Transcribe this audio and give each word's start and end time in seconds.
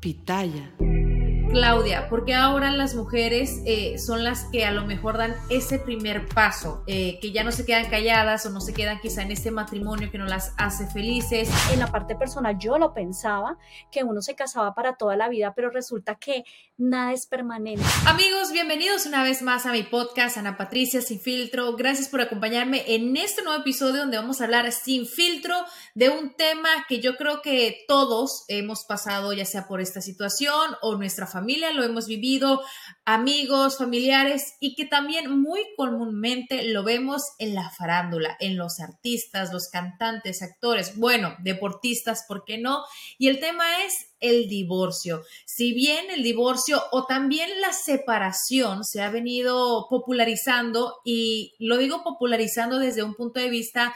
Pitaya. 0.00 0.64
Claudia, 1.48 2.08
porque 2.10 2.34
ahora 2.34 2.70
las 2.70 2.94
mujeres 2.94 3.62
eh, 3.64 3.98
son 3.98 4.22
las 4.22 4.44
que 4.52 4.66
a 4.66 4.70
lo 4.70 4.84
mejor 4.84 5.16
dan 5.16 5.34
ese 5.48 5.78
primer 5.78 6.28
paso, 6.28 6.84
eh, 6.86 7.18
que 7.20 7.32
ya 7.32 7.42
no 7.42 7.52
se 7.52 7.64
quedan 7.64 7.88
calladas 7.88 8.44
o 8.44 8.50
no 8.50 8.60
se 8.60 8.74
quedan 8.74 9.00
quizá 9.00 9.22
en 9.22 9.30
este 9.30 9.50
matrimonio 9.50 10.10
que 10.10 10.18
no 10.18 10.26
las 10.26 10.52
hace 10.58 10.86
felices. 10.88 11.48
En 11.72 11.78
la 11.78 11.90
parte 11.90 12.16
personal 12.16 12.58
yo 12.58 12.76
lo 12.78 12.92
pensaba, 12.92 13.56
que 13.90 14.04
uno 14.04 14.20
se 14.20 14.34
casaba 14.34 14.74
para 14.74 14.96
toda 14.96 15.16
la 15.16 15.28
vida, 15.28 15.54
pero 15.56 15.70
resulta 15.70 16.16
que 16.16 16.44
nada 16.76 17.12
es 17.12 17.26
permanente. 17.26 17.82
Amigos, 18.06 18.52
bienvenidos 18.52 19.06
una 19.06 19.22
vez 19.22 19.40
más 19.40 19.64
a 19.64 19.72
mi 19.72 19.84
podcast, 19.84 20.36
Ana 20.36 20.58
Patricia 20.58 21.00
Sin 21.00 21.18
Filtro. 21.18 21.76
Gracias 21.76 22.08
por 22.08 22.20
acompañarme 22.20 22.84
en 22.94 23.16
este 23.16 23.42
nuevo 23.42 23.60
episodio 23.60 24.00
donde 24.00 24.18
vamos 24.18 24.40
a 24.40 24.44
hablar 24.44 24.70
sin 24.70 25.06
filtro 25.06 25.56
de 25.94 26.10
un 26.10 26.34
tema 26.36 26.68
que 26.88 27.00
yo 27.00 27.16
creo 27.16 27.40
que 27.40 27.84
todos 27.88 28.44
hemos 28.48 28.84
pasado, 28.84 29.32
ya 29.32 29.46
sea 29.46 29.66
por 29.66 29.80
esta 29.80 30.02
situación 30.02 30.76
o 30.82 30.96
nuestra 30.96 31.26
familia 31.26 31.37
familia, 31.38 31.72
lo 31.72 31.84
hemos 31.84 32.06
vivido, 32.06 32.62
amigos, 33.04 33.78
familiares 33.78 34.54
y 34.60 34.74
que 34.74 34.84
también 34.84 35.40
muy 35.40 35.60
comúnmente 35.76 36.64
lo 36.64 36.84
vemos 36.84 37.22
en 37.38 37.54
la 37.54 37.70
farándula, 37.70 38.36
en 38.40 38.56
los 38.56 38.80
artistas, 38.80 39.52
los 39.52 39.68
cantantes, 39.68 40.42
actores, 40.42 40.96
bueno, 40.96 41.36
deportistas, 41.42 42.24
¿por 42.26 42.44
qué 42.44 42.58
no? 42.58 42.82
Y 43.18 43.28
el 43.28 43.40
tema 43.40 43.64
es 43.84 44.08
el 44.20 44.48
divorcio. 44.48 45.22
Si 45.46 45.72
bien 45.72 46.10
el 46.10 46.22
divorcio 46.22 46.82
o 46.90 47.06
también 47.06 47.60
la 47.60 47.72
separación 47.72 48.84
se 48.84 49.00
ha 49.00 49.10
venido 49.10 49.86
popularizando 49.88 50.96
y 51.04 51.54
lo 51.58 51.76
digo 51.78 52.02
popularizando 52.02 52.78
desde 52.78 53.02
un 53.02 53.14
punto 53.14 53.40
de 53.40 53.50
vista 53.50 53.94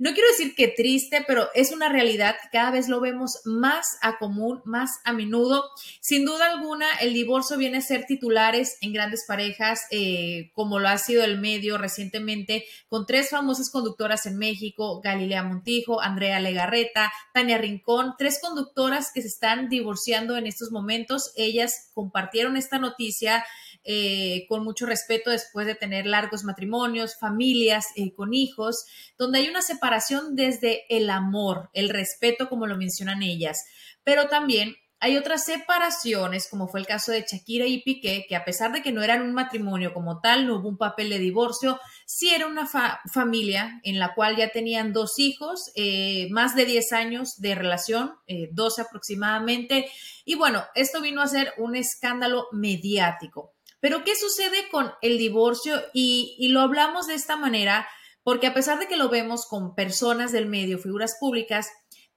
no 0.00 0.14
quiero 0.14 0.30
decir 0.30 0.54
que 0.54 0.68
triste, 0.68 1.22
pero 1.26 1.50
es 1.54 1.72
una 1.72 1.90
realidad 1.90 2.36
que 2.42 2.48
cada 2.50 2.70
vez 2.70 2.88
lo 2.88 3.02
vemos 3.02 3.42
más 3.44 3.98
a 4.00 4.16
común, 4.16 4.62
más 4.64 4.92
a 5.04 5.12
menudo. 5.12 5.62
Sin 6.00 6.24
duda 6.24 6.50
alguna, 6.50 6.86
el 7.02 7.12
divorcio 7.12 7.58
viene 7.58 7.76
a 7.76 7.82
ser 7.82 8.06
titulares 8.06 8.78
en 8.80 8.94
grandes 8.94 9.26
parejas, 9.28 9.82
eh, 9.90 10.52
como 10.54 10.78
lo 10.78 10.88
ha 10.88 10.96
sido 10.96 11.22
el 11.22 11.38
medio 11.38 11.76
recientemente, 11.76 12.64
con 12.88 13.04
tres 13.04 13.28
famosas 13.28 13.68
conductoras 13.68 14.24
en 14.24 14.38
México, 14.38 15.02
Galilea 15.02 15.42
Montijo, 15.42 16.00
Andrea 16.00 16.40
Legarreta, 16.40 17.12
Tania 17.34 17.58
Rincón, 17.58 18.14
tres 18.16 18.38
conductoras 18.40 19.10
que 19.12 19.20
se 19.20 19.28
están 19.28 19.68
divorciando 19.68 20.38
en 20.38 20.46
estos 20.46 20.70
momentos. 20.70 21.30
Ellas 21.36 21.90
compartieron 21.92 22.56
esta 22.56 22.78
noticia 22.78 23.44
eh, 23.82 24.44
con 24.46 24.62
mucho 24.62 24.84
respeto 24.84 25.30
después 25.30 25.66
de 25.66 25.74
tener 25.74 26.04
largos 26.04 26.44
matrimonios, 26.44 27.18
familias 27.18 27.86
eh, 27.96 28.12
con 28.12 28.34
hijos, 28.34 28.84
donde 29.16 29.38
hay 29.38 29.48
una 29.48 29.62
separación 29.62 30.36
desde 30.36 30.84
el 30.94 31.08
amor, 31.08 31.70
el 31.72 31.88
respeto, 31.88 32.50
como 32.50 32.66
lo 32.66 32.76
mencionan 32.76 33.22
ellas, 33.22 33.64
pero 34.04 34.28
también 34.28 34.76
hay 35.02 35.16
otras 35.16 35.46
separaciones, 35.46 36.46
como 36.50 36.68
fue 36.68 36.80
el 36.80 36.86
caso 36.86 37.10
de 37.10 37.24
Shakira 37.26 37.64
y 37.64 37.80
Piqué, 37.80 38.26
que 38.28 38.36
a 38.36 38.44
pesar 38.44 38.70
de 38.70 38.82
que 38.82 38.92
no 38.92 39.02
eran 39.02 39.22
un 39.22 39.32
matrimonio 39.32 39.94
como 39.94 40.20
tal, 40.20 40.46
no 40.46 40.58
hubo 40.58 40.68
un 40.68 40.76
papel 40.76 41.08
de 41.08 41.18
divorcio, 41.18 41.80
sí 42.04 42.28
era 42.34 42.46
una 42.46 42.68
familia 43.10 43.80
en 43.82 43.98
la 43.98 44.14
cual 44.14 44.36
ya 44.36 44.50
tenían 44.50 44.92
dos 44.92 45.18
hijos, 45.18 45.70
eh, 45.74 46.28
más 46.32 46.54
de 46.54 46.66
10 46.66 46.92
años 46.92 47.40
de 47.40 47.54
relación, 47.54 48.12
12 48.52 48.82
aproximadamente, 48.82 49.90
y 50.26 50.34
bueno, 50.34 50.62
esto 50.74 51.00
vino 51.00 51.22
a 51.22 51.28
ser 51.28 51.54
un 51.56 51.76
escándalo 51.76 52.48
mediático. 52.52 53.54
Pero 53.80 54.04
¿qué 54.04 54.14
sucede 54.14 54.68
con 54.70 54.92
el 55.02 55.18
divorcio? 55.18 55.82
Y, 55.92 56.48
lo 56.52 56.60
hablamos 56.60 57.06
de 57.06 57.14
esta 57.14 57.36
manera 57.36 57.88
porque 58.22 58.46
a 58.46 58.54
pesar 58.54 58.78
de 58.78 58.86
que 58.86 58.96
lo 58.96 59.08
vemos 59.08 59.46
con 59.46 59.74
personas 59.74 60.30
del 60.30 60.46
medio, 60.46 60.78
figuras 60.78 61.16
públicas, 61.18 61.70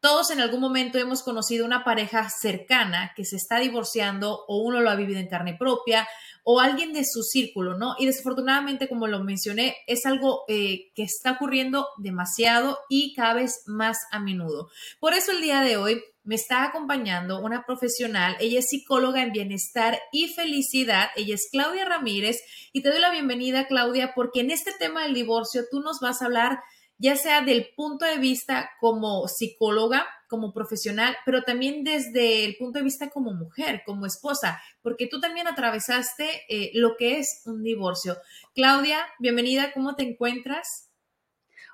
todos 0.03 0.31
en 0.31 0.41
algún 0.41 0.59
momento 0.59 0.97
hemos 0.97 1.23
conocido 1.23 1.65
una 1.65 1.85
pareja 1.85 2.29
cercana 2.29 3.13
que 3.15 3.23
se 3.23 3.37
está 3.37 3.59
divorciando 3.59 4.43
o 4.49 4.57
uno 4.61 4.81
lo 4.81 4.89
ha 4.89 4.95
vivido 4.95 5.21
en 5.21 5.29
carne 5.29 5.55
propia 5.57 6.05
o 6.43 6.59
alguien 6.59 6.91
de 6.91 7.05
su 7.05 7.23
círculo, 7.23 7.77
¿no? 7.77 7.95
Y 7.97 8.05
desafortunadamente, 8.05 8.89
como 8.89 9.07
lo 9.07 9.23
mencioné, 9.23 9.77
es 9.87 10.05
algo 10.05 10.43
eh, 10.49 10.91
que 10.93 11.03
está 11.03 11.31
ocurriendo 11.31 11.87
demasiado 11.99 12.79
y 12.89 13.13
cada 13.15 13.35
vez 13.35 13.63
más 13.65 13.97
a 14.11 14.19
menudo. 14.19 14.69
Por 14.99 15.13
eso 15.13 15.31
el 15.31 15.39
día 15.39 15.61
de 15.61 15.77
hoy 15.77 16.03
me 16.25 16.35
está 16.35 16.65
acompañando 16.65 17.39
una 17.39 17.65
profesional, 17.65 18.35
ella 18.41 18.59
es 18.59 18.67
psicóloga 18.67 19.23
en 19.23 19.31
bienestar 19.31 19.97
y 20.11 20.27
felicidad, 20.27 21.11
ella 21.15 21.35
es 21.35 21.47
Claudia 21.49 21.85
Ramírez 21.85 22.41
y 22.73 22.81
te 22.81 22.89
doy 22.89 22.99
la 22.99 23.11
bienvenida 23.11 23.67
Claudia 23.67 24.11
porque 24.13 24.41
en 24.41 24.51
este 24.51 24.73
tema 24.77 25.03
del 25.03 25.13
divorcio 25.13 25.63
tú 25.71 25.79
nos 25.79 26.01
vas 26.01 26.21
a 26.21 26.25
hablar 26.25 26.59
ya 27.03 27.17
sea 27.17 27.41
del 27.41 27.67
punto 27.75 28.05
de 28.05 28.17
vista 28.17 28.71
como 28.79 29.27
psicóloga, 29.27 30.07
como 30.29 30.53
profesional, 30.53 31.17
pero 31.25 31.43
también 31.43 31.83
desde 31.83 32.45
el 32.45 32.55
punto 32.55 32.79
de 32.79 32.85
vista 32.85 33.09
como 33.09 33.33
mujer, 33.33 33.83
como 33.85 34.05
esposa, 34.05 34.61
porque 34.81 35.07
tú 35.07 35.19
también 35.19 35.45
atravesaste 35.45 36.43
eh, 36.47 36.71
lo 36.75 36.95
que 36.95 37.19
es 37.19 37.41
un 37.45 37.61
divorcio. 37.61 38.15
Claudia, 38.55 39.05
bienvenida, 39.19 39.73
¿cómo 39.73 39.95
te 39.97 40.03
encuentras? 40.03 40.91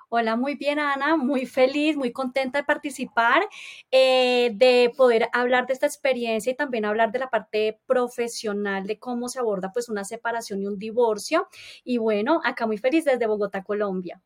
Hola, 0.08 0.34
muy 0.34 0.56
bien, 0.56 0.80
Ana, 0.80 1.16
muy 1.16 1.46
feliz, 1.46 1.96
muy 1.96 2.10
contenta 2.10 2.58
de 2.58 2.64
participar, 2.64 3.44
eh, 3.92 4.50
de 4.54 4.92
poder 4.96 5.28
hablar 5.32 5.68
de 5.68 5.74
esta 5.74 5.86
experiencia 5.86 6.50
y 6.50 6.56
también 6.56 6.84
hablar 6.84 7.12
de 7.12 7.20
la 7.20 7.30
parte 7.30 7.78
profesional 7.86 8.84
de 8.84 8.98
cómo 8.98 9.28
se 9.28 9.38
aborda 9.38 9.70
pues 9.72 9.88
una 9.88 10.02
separación 10.02 10.60
y 10.60 10.66
un 10.66 10.76
divorcio. 10.76 11.46
Y 11.84 11.98
bueno, 11.98 12.40
acá 12.42 12.66
muy 12.66 12.78
feliz 12.78 13.04
desde 13.04 13.28
Bogotá, 13.28 13.62
Colombia. 13.62 14.20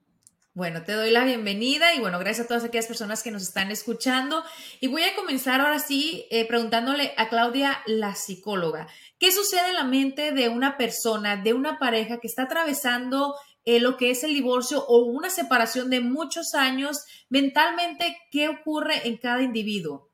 Bueno, 0.57 0.85
te 0.85 0.93
doy 0.93 1.11
la 1.11 1.25
bienvenida 1.25 1.95
y 1.95 1.99
bueno, 1.99 2.21
gracias 2.21 2.45
a 2.45 2.49
todas 2.49 2.63
aquellas 2.63 2.87
personas 2.87 3.25
que 3.25 3.33
nos 3.33 3.43
están 3.43 3.73
escuchando. 3.73 4.45
Y 4.79 4.87
voy 4.87 5.03
a 5.03 5.17
comenzar 5.17 5.61
ahora 5.61 5.81
sí 5.81 6.29
eh, 6.31 6.47
preguntándole 6.47 7.13
a 7.17 7.29
Claudia, 7.29 7.83
la 7.87 8.15
psicóloga, 8.15 8.87
¿qué 9.19 9.33
sucede 9.33 9.71
en 9.71 9.75
la 9.75 9.83
mente 9.83 10.31
de 10.31 10.49
una 10.49 10.77
persona, 10.77 11.37
de 11.37 11.55
una 11.55 11.81
pareja 11.81 12.21
que 12.21 12.29
está 12.29 12.45
atravesando 12.45 13.35
eh, 13.65 13.81
lo 13.81 13.97
que 13.97 14.13
es 14.13 14.23
el 14.23 14.33
divorcio 14.33 14.85
o 14.87 14.99
una 15.07 15.29
separación 15.29 15.91
de 15.91 16.01
muchos 16.01 16.55
años, 16.55 17.05
mentalmente, 17.29 18.17
¿qué 18.31 18.49
ocurre 18.49 19.09
en 19.09 19.17
cada 19.17 19.43
individuo? 19.43 20.14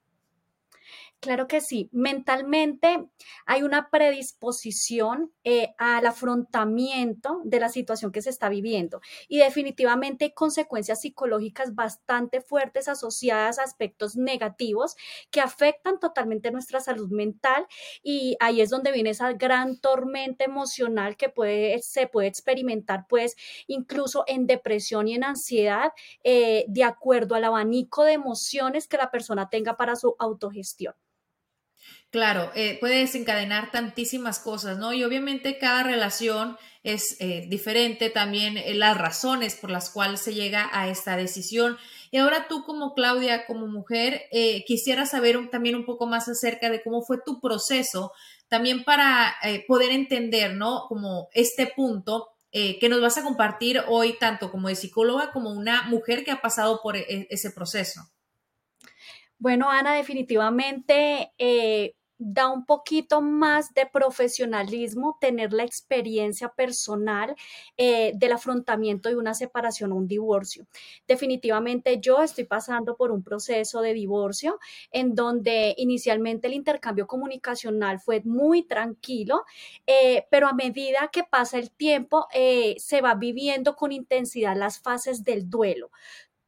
Claro 1.20 1.48
que 1.48 1.60
sí. 1.60 1.90
Mentalmente 1.92 3.06
hay 3.44 3.62
una 3.62 3.90
predisposición 3.90 5.30
eh, 5.44 5.74
al 5.76 6.06
afrontamiento 6.06 7.42
de 7.44 7.60
la 7.60 7.68
situación 7.68 8.10
que 8.10 8.22
se 8.22 8.30
está 8.30 8.48
viviendo 8.48 9.02
y 9.28 9.36
definitivamente 9.38 10.24
hay 10.24 10.32
consecuencias 10.32 11.02
psicológicas 11.02 11.74
bastante 11.74 12.40
fuertes 12.40 12.88
asociadas 12.88 13.58
a 13.58 13.64
aspectos 13.64 14.16
negativos 14.16 14.96
que 15.30 15.42
afectan 15.42 16.00
totalmente 16.00 16.50
nuestra 16.52 16.80
salud 16.80 17.10
mental 17.10 17.66
y 18.02 18.38
ahí 18.40 18.62
es 18.62 18.70
donde 18.70 18.90
viene 18.90 19.10
esa 19.10 19.34
gran 19.34 19.78
tormenta 19.78 20.44
emocional 20.46 21.18
que 21.18 21.30
se 21.82 22.06
puede 22.06 22.28
experimentar 22.28 23.04
pues 23.10 23.36
incluso 23.66 24.24
en 24.26 24.46
depresión 24.46 25.06
y 25.06 25.16
en 25.16 25.24
ansiedad 25.24 25.92
eh, 26.24 26.64
de 26.68 26.84
acuerdo 26.84 27.34
al 27.34 27.44
abanico 27.44 28.04
de 28.04 28.14
emociones 28.14 28.88
que 28.88 28.96
la 28.96 29.10
persona 29.10 29.50
tenga 29.50 29.76
para 29.76 29.96
su 29.96 30.16
autogestión. 30.18 30.94
Claro, 32.10 32.50
eh, 32.56 32.76
puede 32.80 32.98
desencadenar 32.98 33.70
tantísimas 33.70 34.40
cosas, 34.40 34.78
¿no? 34.78 34.92
Y 34.92 35.04
obviamente 35.04 35.58
cada 35.58 35.84
relación 35.84 36.58
es 36.82 37.16
eh, 37.20 37.46
diferente, 37.48 38.10
también 38.10 38.58
eh, 38.58 38.74
las 38.74 38.98
razones 38.98 39.54
por 39.54 39.70
las 39.70 39.90
cuales 39.90 40.20
se 40.20 40.34
llega 40.34 40.68
a 40.72 40.88
esta 40.88 41.16
decisión. 41.16 41.78
Y 42.10 42.16
ahora 42.16 42.48
tú 42.48 42.64
como 42.64 42.94
Claudia, 42.94 43.46
como 43.46 43.68
mujer, 43.68 44.24
quisiera 44.66 45.06
saber 45.06 45.38
también 45.50 45.76
un 45.76 45.84
poco 45.84 46.08
más 46.08 46.28
acerca 46.28 46.68
de 46.68 46.82
cómo 46.82 47.02
fue 47.02 47.18
tu 47.24 47.40
proceso, 47.40 48.10
también 48.48 48.82
para 48.82 49.36
poder 49.68 49.92
entender, 49.92 50.56
¿no? 50.56 50.86
Como 50.88 51.28
este 51.32 51.68
punto 51.68 52.30
que 52.50 52.88
nos 52.88 53.00
vas 53.00 53.16
a 53.18 53.22
compartir 53.22 53.80
hoy, 53.86 54.16
tanto 54.18 54.50
como 54.50 54.66
de 54.66 54.74
psicóloga 54.74 55.30
como 55.30 55.52
una 55.52 55.84
mujer 55.84 56.24
que 56.24 56.32
ha 56.32 56.40
pasado 56.40 56.80
por 56.82 56.96
ese 56.96 57.52
proceso. 57.52 58.00
Bueno, 59.38 59.70
Ana, 59.70 59.94
definitivamente 59.94 61.30
da 62.22 62.50
un 62.50 62.66
poquito 62.66 63.22
más 63.22 63.72
de 63.72 63.86
profesionalismo 63.86 65.16
tener 65.18 65.54
la 65.54 65.64
experiencia 65.64 66.50
personal 66.50 67.34
eh, 67.78 68.12
del 68.14 68.32
afrontamiento 68.32 69.08
de 69.08 69.16
una 69.16 69.32
separación 69.32 69.92
o 69.92 69.96
un 69.96 70.06
divorcio. 70.06 70.66
Definitivamente 71.08 71.98
yo 71.98 72.22
estoy 72.22 72.44
pasando 72.44 72.94
por 72.94 73.10
un 73.10 73.22
proceso 73.22 73.80
de 73.80 73.94
divorcio 73.94 74.58
en 74.92 75.14
donde 75.14 75.74
inicialmente 75.78 76.46
el 76.46 76.52
intercambio 76.52 77.06
comunicacional 77.06 77.98
fue 77.98 78.20
muy 78.24 78.64
tranquilo, 78.64 79.44
eh, 79.86 80.26
pero 80.30 80.46
a 80.46 80.52
medida 80.52 81.08
que 81.10 81.24
pasa 81.24 81.58
el 81.58 81.70
tiempo 81.70 82.26
eh, 82.34 82.74
se 82.78 83.00
va 83.00 83.14
viviendo 83.14 83.76
con 83.76 83.92
intensidad 83.92 84.56
las 84.56 84.78
fases 84.78 85.24
del 85.24 85.48
duelo 85.48 85.90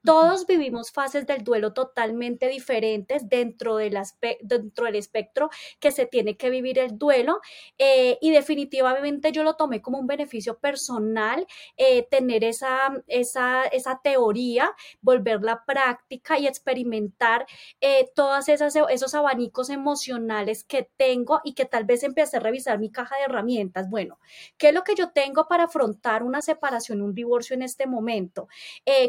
Todos 0.04 0.46
vivimos 0.46 0.90
fases 0.90 1.28
del 1.28 1.44
duelo 1.44 1.72
totalmente 1.74 2.48
diferentes 2.48 3.28
dentro 3.28 3.76
del, 3.76 3.96
dentro 4.40 4.86
del 4.86 4.96
espectro 4.96 5.48
que 5.78 5.92
se 5.92 6.06
tiene 6.06 6.36
que 6.36 6.50
vivir 6.50 6.80
el 6.80 6.98
duelo 6.98 7.40
eh, 7.78 8.18
y 8.20 8.32
definitivamente 8.32 9.30
yo 9.30 9.44
lo 9.44 9.54
tomé 9.54 9.80
como 9.80 9.98
un 10.00 10.08
beneficio 10.08 10.58
personal 10.58 11.46
eh, 11.76 12.02
tener 12.10 12.42
esa, 12.42 12.92
esa, 13.06 13.64
esa, 13.66 14.00
teoría, 14.02 14.74
volverla 15.02 15.64
práctica 15.64 16.36
y 16.36 16.48
experimentar 16.48 17.46
eh, 17.80 18.10
todos 18.16 18.48
esos 18.48 19.14
abanicos 19.14 19.70
emocionales 19.70 20.64
que 20.64 20.90
tengo 20.96 21.40
y 21.44 21.54
que 21.54 21.64
tal 21.64 21.84
vez 21.84 22.02
empecé 22.02 22.38
a 22.38 22.40
revisar 22.40 22.80
mi 22.80 22.90
caja 22.90 23.16
de 23.18 23.24
herramientas. 23.24 23.88
Bueno, 23.88 24.18
¿qué 24.58 24.70
es 24.70 24.74
lo 24.74 24.82
que 24.82 24.96
yo 24.96 25.10
tengo 25.12 25.46
para 25.46 25.64
afrontar 25.64 26.24
una 26.24 26.42
separación, 26.42 27.02
un 27.02 27.14
divorcio 27.14 27.54
en 27.54 27.62
este 27.62 27.86
momento? 27.86 28.48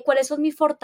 ¿Cuáles 0.06 0.28
son 0.28 0.42
mis 0.42 0.56
fortalezas? 0.56 0.83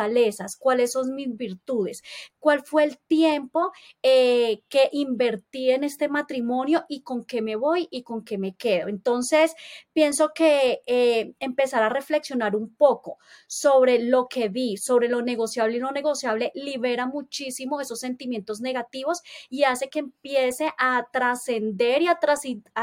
Cuáles 0.60 0.92
son 0.94 1.16
mis 1.16 1.36
virtudes, 1.36 2.04
cuál 2.40 2.64
fue 2.64 2.84
el 2.84 2.98
tiempo 3.00 3.72
eh, 4.04 4.62
que 4.70 4.90
invertí 4.92 5.72
en 5.72 5.84
este 5.84 6.08
matrimonio 6.08 6.86
y 6.88 7.02
con 7.02 7.26
qué 7.26 7.42
me 7.42 7.56
voy 7.56 7.88
y 7.92 8.04
con 8.04 8.24
qué 8.24 8.38
me 8.38 8.56
quedo. 8.56 8.88
Entonces, 8.88 9.54
pienso 9.94 10.32
que 10.34 10.82
eh, 10.86 11.34
empezar 11.40 11.84
a 11.84 11.90
reflexionar 11.90 12.56
un 12.56 12.76
poco 12.76 13.18
sobre 13.48 14.00
lo 14.00 14.28
que 14.28 14.50
vi, 14.50 14.78
sobre 14.78 15.10
lo 15.10 15.22
negociable 15.22 15.78
y 15.78 15.80
no 15.80 15.92
negociable, 15.92 16.52
libera 16.56 17.06
muchísimo 17.06 17.82
esos 17.82 18.00
sentimientos 18.00 18.62
negativos 18.62 19.22
y 19.50 19.64
hace 19.64 19.90
que 19.90 20.00
empiece 20.00 20.72
a 20.78 21.08
trascender 21.12 22.02
y 22.02 22.08
a 22.08 22.20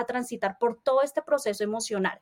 transitar 0.07 0.59
por 0.59 0.83
todo 0.83 1.03
este 1.03 1.23
proceso 1.23 1.65
emocional. 1.65 2.21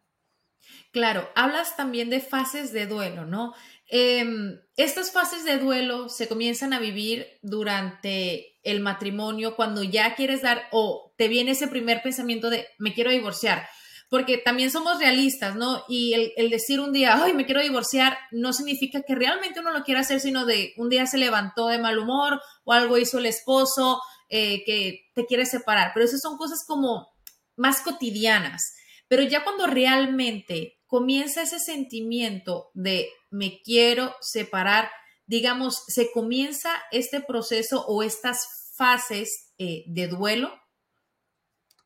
Claro, 0.93 1.29
hablas 1.35 1.77
también 1.77 2.11
de 2.11 2.21
fases 2.21 2.73
de 2.73 2.87
duelo, 2.87 3.25
¿no? 3.25 3.55
Em, 3.89 4.59
estas 4.77 5.13
fases 5.13 5.45
de 5.45 5.59
duelo 5.59 6.09
se 6.09 6.27
comienzan 6.27 6.73
a 6.73 6.81
vivir 6.81 7.27
durante 7.43 8.59
el 8.63 8.81
matrimonio, 8.81 9.57
cuando 9.57 9.83
ya 9.83 10.15
quieres 10.15 10.43
dar 10.43 10.63
o 10.73 11.13
te 11.17 11.29
viene 11.29 11.53
ese 11.53 11.69
primer 11.69 12.03
pensamiento 12.03 12.51
de 12.51 12.67
me 12.79 12.95
quiero 12.95 13.11
divorciar, 13.11 13.69
porque 14.09 14.39
también 14.39 14.71
somos 14.71 14.99
realistas, 14.99 15.55
¿no? 15.55 15.85
Y 15.89 16.33
el, 16.37 16.51
decir 16.51 16.81
un 16.81 16.93
día, 16.93 17.23
ay, 17.23 17.35
me 17.35 17.45
quiero 17.45 17.61
divorciar, 17.61 18.17
no 18.31 18.53
significa 18.53 19.03
que 19.03 19.15
realmente 19.15 19.61
uno 19.61 19.73
lo 19.73 19.85
quiera 19.85 20.01
hacer, 20.01 20.21
sino 20.21 20.47
de 20.47 20.73
un 20.77 20.89
día 20.89 21.07
se 21.07 21.19
levantó 21.19 21.69
de 21.69 21.79
mal 21.79 21.99
humor 21.99 22.41
o 22.65 22.73
algo 22.73 22.97
hizo 22.97 23.19
el 23.19 23.27
esposo 23.27 24.01
eh, 24.31 24.65
que 24.65 25.11
te 25.15 25.27
quiere 25.27 25.45
separar, 25.47 25.91
pero 25.93 26.07
esas 26.07 26.21
son 26.21 26.39
cosas 26.39 26.65
como 26.67 27.09
más 27.57 27.83
cotidianas. 27.83 28.75
Pero 29.09 29.23
ya 29.23 29.45
cuando 29.45 29.67
realmente 29.67 30.79
comienza 30.95 31.43
ese 31.43 31.59
sentimiento 31.59 32.71
de 32.73 33.09
me 33.29 33.61
quiero 33.63 34.15
separar, 34.21 34.93
digamos, 35.27 35.83
se 35.89 36.13
comienza 36.13 36.71
este 36.93 37.21
proceso 37.21 37.85
o 37.89 38.05
estas 38.05 38.71
fases 38.77 39.53
eh, 39.59 39.83
de 39.89 40.07
duelo. 40.07 40.53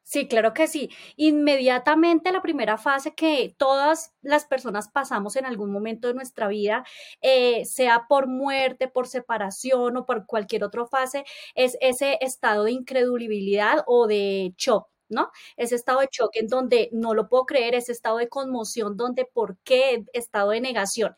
Sí, 0.02 0.28
claro 0.28 0.52
que 0.52 0.66
sí. 0.66 0.90
Inmediatamente 1.16 2.32
la 2.32 2.42
primera 2.42 2.76
fase 2.76 3.14
que 3.14 3.54
todas 3.56 4.14
las 4.20 4.44
personas 4.44 4.90
pasamos 4.90 5.36
en 5.36 5.46
algún 5.46 5.72
momento 5.72 6.08
de 6.08 6.12
nuestra 6.12 6.46
vida, 6.46 6.84
eh, 7.22 7.64
sea 7.64 8.08
por 8.10 8.26
muerte, 8.26 8.88
por 8.88 9.08
separación 9.08 9.96
o 9.96 10.04
por 10.04 10.26
cualquier 10.26 10.64
otra 10.64 10.84
fase, 10.84 11.24
es 11.54 11.78
ese 11.80 12.18
estado 12.20 12.64
de 12.64 12.72
incredulidad 12.72 13.84
o 13.86 14.06
de 14.06 14.52
shock 14.58 14.86
¿no? 15.08 15.30
Ese 15.56 15.74
estado 15.74 16.00
de 16.00 16.08
choque 16.08 16.40
en 16.40 16.48
donde 16.48 16.88
no 16.92 17.14
lo 17.14 17.28
puedo 17.28 17.46
creer, 17.46 17.74
ese 17.74 17.92
estado 17.92 18.18
de 18.18 18.28
conmoción 18.28 18.96
donde 18.96 19.24
por 19.24 19.58
qué, 19.64 20.04
estado 20.12 20.50
de 20.50 20.60
negación. 20.60 21.14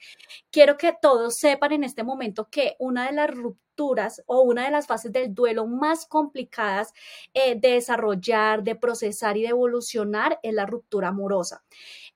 Quiero 0.51 0.77
que 0.77 0.95
todos 1.01 1.37
sepan 1.37 1.73
en 1.73 1.85
este 1.85 2.03
momento 2.05 2.49
que 2.51 2.77
una 2.79 3.07
de 3.07 3.13
las 3.13 3.31
rupturas 3.31 3.70
o 4.27 4.41
una 4.43 4.65
de 4.65 4.71
las 4.71 4.87
fases 4.87 5.12
del 5.12 5.35
duelo 5.35 5.67
más 5.67 6.06
complicadas 6.06 6.93
eh, 7.35 7.59
de 7.59 7.73
desarrollar, 7.73 8.62
de 8.62 8.77
procesar 8.77 9.37
y 9.37 9.43
de 9.43 9.49
evolucionar 9.49 10.38
es 10.43 10.55
la 10.55 10.67
ruptura 10.67 11.09
amorosa. 11.09 11.62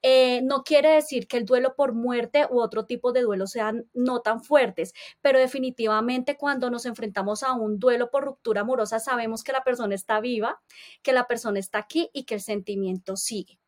Eh, 0.02 0.42
no 0.42 0.64
quiere 0.64 0.90
decir 0.90 1.26
que 1.26 1.38
el 1.38 1.46
duelo 1.46 1.74
por 1.74 1.94
muerte 1.94 2.46
u 2.50 2.60
otro 2.60 2.84
tipo 2.84 3.12
de 3.12 3.22
duelo 3.22 3.46
sean 3.46 3.86
no 3.94 4.20
tan 4.20 4.42
fuertes, 4.42 4.92
pero 5.22 5.38
definitivamente 5.38 6.36
cuando 6.36 6.70
nos 6.70 6.84
enfrentamos 6.86 7.42
a 7.42 7.54
un 7.54 7.78
duelo 7.78 8.10
por 8.10 8.24
ruptura 8.24 8.60
amorosa 8.60 9.00
sabemos 9.00 9.42
que 9.42 9.52
la 9.52 9.64
persona 9.64 9.94
está 9.94 10.20
viva, 10.20 10.60
que 11.02 11.12
la 11.12 11.26
persona 11.26 11.58
está 11.58 11.78
aquí 11.78 12.10
y 12.12 12.24
que 12.24 12.34
el 12.34 12.40
sentimiento 12.42 13.16
sigue. 13.16 13.58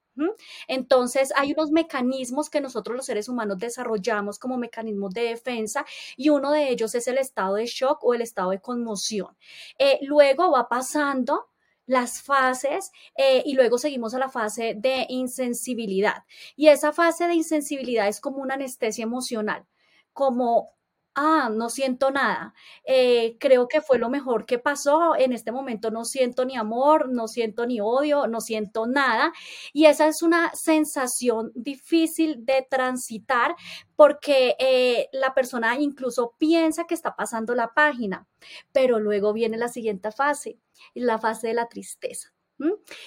Entonces, 0.69 1.33
hay 1.37 1.53
unos 1.53 1.71
mecanismos 1.71 2.51
que 2.51 2.61
nosotros 2.61 2.97
los 2.97 3.07
seres 3.07 3.29
humanos 3.29 3.59
desarrollamos 3.59 4.39
como 4.39 4.57
mecanismos 4.57 5.13
de 5.13 5.23
defensa 5.23 5.85
y 6.17 6.31
uno 6.31 6.53
de 6.53 6.71
ellos 6.71 6.95
es 6.95 7.07
el 7.09 7.19
estado 7.19 7.57
de 7.57 7.67
shock 7.67 8.05
o 8.05 8.15
el 8.15 8.23
estado 8.23 8.51
de 8.51 8.61
conmoción. 8.61 9.37
Eh, 9.79 9.99
luego 10.03 10.51
va 10.53 10.69
pasando 10.69 11.49
las 11.87 12.21
fases 12.23 12.91
eh, 13.17 13.43
y 13.47 13.55
luego 13.55 13.79
seguimos 13.79 14.15
a 14.15 14.19
la 14.19 14.29
fase 14.29 14.75
de 14.77 15.07
insensibilidad. 15.09 16.25
Y 16.57 16.69
esa 16.69 16.93
fase 16.93 17.27
de 17.27 17.35
insensibilidad 17.35 18.09
es 18.09 18.21
como 18.21 18.39
una 18.39 18.55
anestesia 18.55 19.05
emocional, 19.05 19.67
como 20.13 20.76
ah, 21.17 21.51
no 21.53 21.71
siento 21.71 22.11
nada. 22.11 22.55
Eh, 22.85 23.37
creo 23.41 23.67
que 23.69 23.81
fue 23.81 23.99
lo 23.99 24.11
mejor 24.11 24.47
que 24.47 24.59
pasó. 24.59 25.17
En 25.17 25.33
este 25.33 25.51
momento 25.51 25.91
no 25.91 26.05
siento 26.05 26.45
ni 26.45 26.57
amor, 26.57 27.09
no 27.09 27.27
siento 27.27 27.67
ni 27.67 27.81
odio, 27.81 28.27
no 28.29 28.41
siento 28.41 28.87
nada. 28.87 29.33
Y 29.73 29.87
esa 29.87 30.07
es 30.07 30.23
una 30.23 30.53
sensación 30.55 31.51
difícil 31.55 32.45
de 32.45 32.67
transitar 32.71 33.57
porque 33.97 34.57
eh, 34.59 35.09
la 35.13 35.35
persona 35.35 35.79
incluso 35.81 36.35
piensa 36.39 36.85
que 36.85 36.95
está 36.95 37.17
pasando 37.17 37.55
la 37.55 37.73
página, 37.75 38.27
pero 38.73 39.01
luego 39.01 39.33
viene 39.33 39.57
la 39.57 39.69
siguiente 39.69 40.13
fase, 40.13 40.59
la 40.95 41.19
fase 41.19 41.49
de 41.49 41.55
la 41.55 41.69
tristeza. 41.69 42.36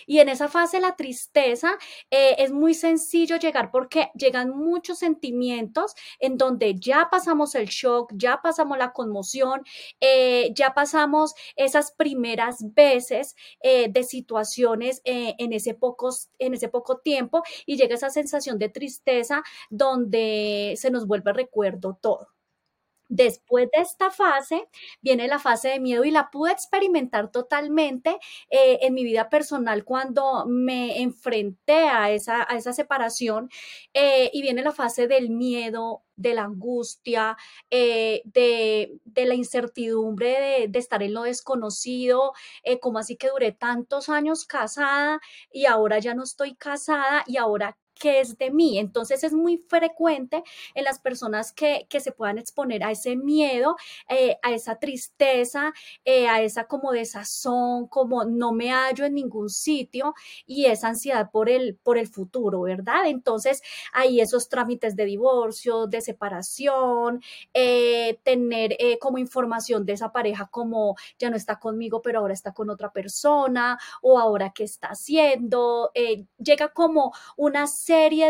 Y 0.06 0.20
en 0.20 0.30
esa 0.30 0.48
fase 0.48 0.80
la 0.80 0.96
tristeza 0.96 1.78
eh, 2.12 2.36
es 2.40 2.52
muy 2.52 2.74
sencillo 2.74 3.38
llegar 3.38 3.72
porque 3.72 4.12
llegan 4.16 4.50
muchos 4.50 5.00
sentimientos 5.00 5.96
en 6.20 6.38
donde 6.38 6.76
ya 6.76 7.10
pasamos 7.12 7.56
el 7.56 7.68
shock, 7.68 8.12
ya 8.16 8.42
pasamos 8.42 8.78
la 8.78 8.92
conmoción, 8.94 9.62
eh, 10.02 10.52
ya 10.54 10.74
pasamos 10.74 11.34
esas 11.56 11.92
primeras 11.92 12.74
veces 12.74 13.36
eh, 13.62 13.88
de 13.90 14.04
situaciones 14.04 15.02
en, 15.04 15.54
ese 15.54 15.78
en 16.40 16.54
ese 16.54 16.70
poco 16.70 16.98
tiempo 17.00 17.44
y 17.66 17.78
llega 17.78 17.96
esa 17.96 18.10
sensación 18.10 18.60
de 18.60 18.70
tristeza 18.70 19.44
donde 19.70 20.76
se 20.78 20.92
nos 20.92 21.08
vuelve 21.08 21.34
recuerdo 21.34 21.98
todo. 22.02 22.39
Después 23.10 23.68
de 23.74 23.82
esta 23.82 24.12
fase 24.12 24.70
viene 25.02 25.28
la 25.28 25.40
fase 25.40 25.70
de 25.70 25.80
miedo 25.80 26.04
y 26.04 26.12
la 26.12 26.30
pude 26.30 26.52
experimentar 26.52 27.32
totalmente 27.32 28.20
eh, 28.52 28.78
en 28.84 28.94
mi 28.94 29.04
vida 29.04 29.30
personal 29.30 29.84
cuando 29.84 30.46
me 30.46 31.02
enfrenté 31.02 31.88
a 31.90 32.12
esa, 32.12 32.46
separación 32.72 33.50
eh, 33.96 34.30
y 34.32 34.44
viene 34.44 34.62
la 34.62 34.74
fase 34.74 35.08
del 35.08 35.32
miedo, 35.32 36.04
de 36.16 36.36
la 36.36 36.44
angustia, 36.44 37.36
eh, 37.72 38.22
de, 38.26 39.00
la 39.16 39.34
incertidumbre 39.34 40.68
de, 40.70 40.80
estar 40.80 41.02
en 41.02 41.16
lo 41.16 41.24
desconocido, 41.24 42.34
como 42.80 43.00
así 43.00 43.16
que 43.18 43.30
duré 43.30 43.54
tantos 43.54 44.10
años 44.10 44.46
casada 44.46 45.20
y 45.52 45.66
ahora 45.66 45.98
ya 45.98 46.14
no 46.14 46.24
estoy 46.24 46.54
casada 46.56 47.24
y 47.26 47.38
ahora 47.38 47.76
qué 48.00 48.22
es 48.22 48.38
de 48.38 48.50
mí. 48.50 48.80
Entonces 48.80 49.24
es 49.24 49.34
muy 49.34 49.58
frecuente 49.58 50.44
en 50.74 50.84
las 50.86 51.00
personas 51.00 51.52
que, 51.54 51.88
se 52.00 52.12
puedan 52.14 52.38
exponer 52.38 52.82
a 52.86 52.92
ese 52.92 53.18
miedo, 53.18 53.76
eh, 54.08 54.38
a 54.42 54.54
esa 54.54 54.80
tristeza, 54.80 55.74
eh, 56.06 56.30
a 56.30 56.42
esa 56.42 56.64
como 56.64 56.94
desazón, 56.94 57.88
como 57.88 58.24
no 58.24 58.54
me 58.54 58.72
hallo 58.72 59.04
en 59.04 59.16
ningún 59.16 59.50
sitio 59.50 60.14
y 60.46 60.66
esa 60.68 60.88
ansiedad 60.88 61.30
por 61.30 61.50
el, 61.50 61.76
por 61.84 61.98
el 61.98 62.08
futuro, 62.08 62.62
¿verdad? 62.62 63.06
Entonces 63.08 63.62
hay 63.92 64.22
esos 64.22 64.48
trámites 64.48 64.96
de 64.96 65.04
divorcio, 65.04 65.88
de 65.88 66.00
separación, 66.00 67.22
eh, 67.54 68.20
tener 68.24 68.78
como 69.02 69.18
información 69.18 69.86
de 69.86 69.94
esa 69.94 70.14
pareja 70.14 70.48
como 70.50 70.96
ya 71.18 71.30
no 71.30 71.36
está 71.36 71.60
conmigo, 71.60 72.02
pero 72.02 72.20
ahora 72.20 72.34
está 72.34 72.54
con 72.54 72.70
otra 72.70 72.94
persona 72.94 73.78
o 74.02 74.18
ahora 74.20 74.54
qué 74.56 74.64
está 74.64 74.88
haciendo. 74.90 75.92
llega 76.38 76.70
como 76.70 77.12
una 77.36 77.68
serie 77.90 78.30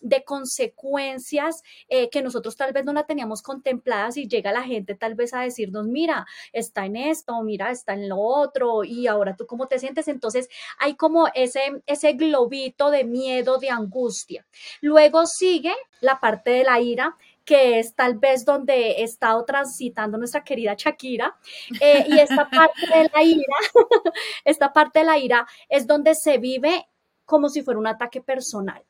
de, 0.00 0.24
consecuencias 0.24 1.62
eh, 1.88 2.08
que 2.10 2.22
nosotros 2.22 2.56
tal 2.56 2.72
vez 2.72 2.84
no 2.84 2.92
la 2.92 3.06
teníamos 3.06 3.42
contempladas 3.42 4.16
y 4.16 4.28
llega 4.28 4.52
la 4.52 4.62
gente 4.62 4.94
tal 4.94 5.14
vez 5.14 5.34
a 5.34 5.40
decirnos, 5.40 5.86
mira, 5.86 6.26
está 6.52 6.84
en 6.86 6.96
esto, 6.96 7.40
mira, 7.42 7.70
está 7.70 7.94
en 7.94 8.08
lo 8.08 8.18
otro 8.18 8.84
y 8.84 9.06
ahora 9.06 9.36
tú 9.36 9.46
cómo 9.46 9.66
te 9.66 9.78
sientes. 9.78 10.08
Entonces 10.08 10.48
hay 10.78 10.94
como 10.94 11.28
ese, 11.34 11.82
ese 11.86 12.12
globito 12.12 12.90
de 12.90 13.04
miedo, 13.04 13.58
de 13.58 13.70
angustia. 13.70 14.46
Luego 14.80 15.26
sigue 15.26 15.74
la 16.00 16.20
parte 16.20 16.50
de 16.50 16.64
la 16.64 16.80
ira 16.80 17.16
que 17.44 17.78
es 17.78 17.94
tal 17.94 18.18
vez 18.18 18.44
donde 18.44 18.90
he 18.90 19.02
estado 19.04 19.44
transitando 19.44 20.18
nuestra 20.18 20.44
querida 20.44 20.74
Shakira. 20.76 21.36
Eh, 21.80 22.04
y 22.08 22.18
esta 22.18 22.48
parte 22.50 22.86
de 22.86 23.10
la 23.14 23.22
ira, 23.22 23.56
esta 24.44 24.72
parte 24.72 24.98
de 24.98 25.06
la 25.06 25.18
ira 25.18 25.46
es 25.68 25.86
donde 25.86 26.14
se 26.14 26.38
vive 26.38 26.86
como 27.28 27.50
si 27.50 27.62
fuera 27.62 27.78
un 27.78 27.86
ataque 27.86 28.22
personal. 28.22 28.82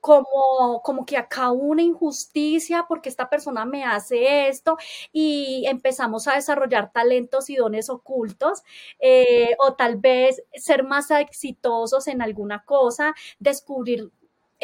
Como, 0.00 0.82
como 0.82 1.06
que 1.06 1.16
acá 1.16 1.50
una 1.50 1.82
injusticia 1.82 2.84
porque 2.88 3.08
esta 3.08 3.30
persona 3.30 3.64
me 3.64 3.84
hace 3.84 4.48
esto 4.48 4.76
y 5.12 5.64
empezamos 5.66 6.28
a 6.28 6.34
desarrollar 6.34 6.92
talentos 6.92 7.48
y 7.50 7.56
dones 7.56 7.88
ocultos 7.90 8.62
eh, 9.00 9.56
o 9.58 9.74
tal 9.74 9.96
vez 9.96 10.42
ser 10.54 10.84
más 10.84 11.10
exitosos 11.10 12.06
en 12.08 12.22
alguna 12.22 12.64
cosa, 12.64 13.14
descubrir 13.38 14.10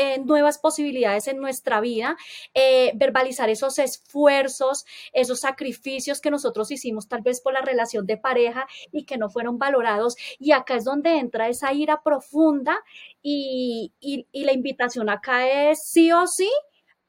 eh, 0.01 0.19
nuevas 0.25 0.59
posibilidades 0.59 1.29
en 1.29 1.39
nuestra 1.39 1.81
vida, 1.83 2.17
eh, 2.55 2.93
verbalizar 2.95 3.51
esos 3.51 3.79
esfuerzos, 3.79 4.87
esos 5.13 5.41
sacrificios 5.41 6.23
que 6.23 6.31
nosotros 6.31 6.71
hicimos 6.71 7.07
tal 7.07 7.21
vez 7.21 7.43
por 7.43 7.53
la 7.53 7.61
relación 7.61 8.07
de 8.07 8.17
pareja 8.17 8.67
y 8.93 9.05
que 9.05 9.19
no 9.19 9.29
fueron 9.29 9.59
valorados. 9.59 10.17
Y 10.39 10.53
acá 10.53 10.77
es 10.77 10.85
donde 10.85 11.19
entra 11.19 11.49
esa 11.49 11.75
ira 11.75 12.03
profunda 12.03 12.79
y, 13.23 13.93
y 14.01 14.45
la 14.45 14.53
invitación 14.53 15.11
acá 15.11 15.47
es 15.47 15.85
sí 15.85 16.11
o 16.13 16.27
sí 16.27 16.51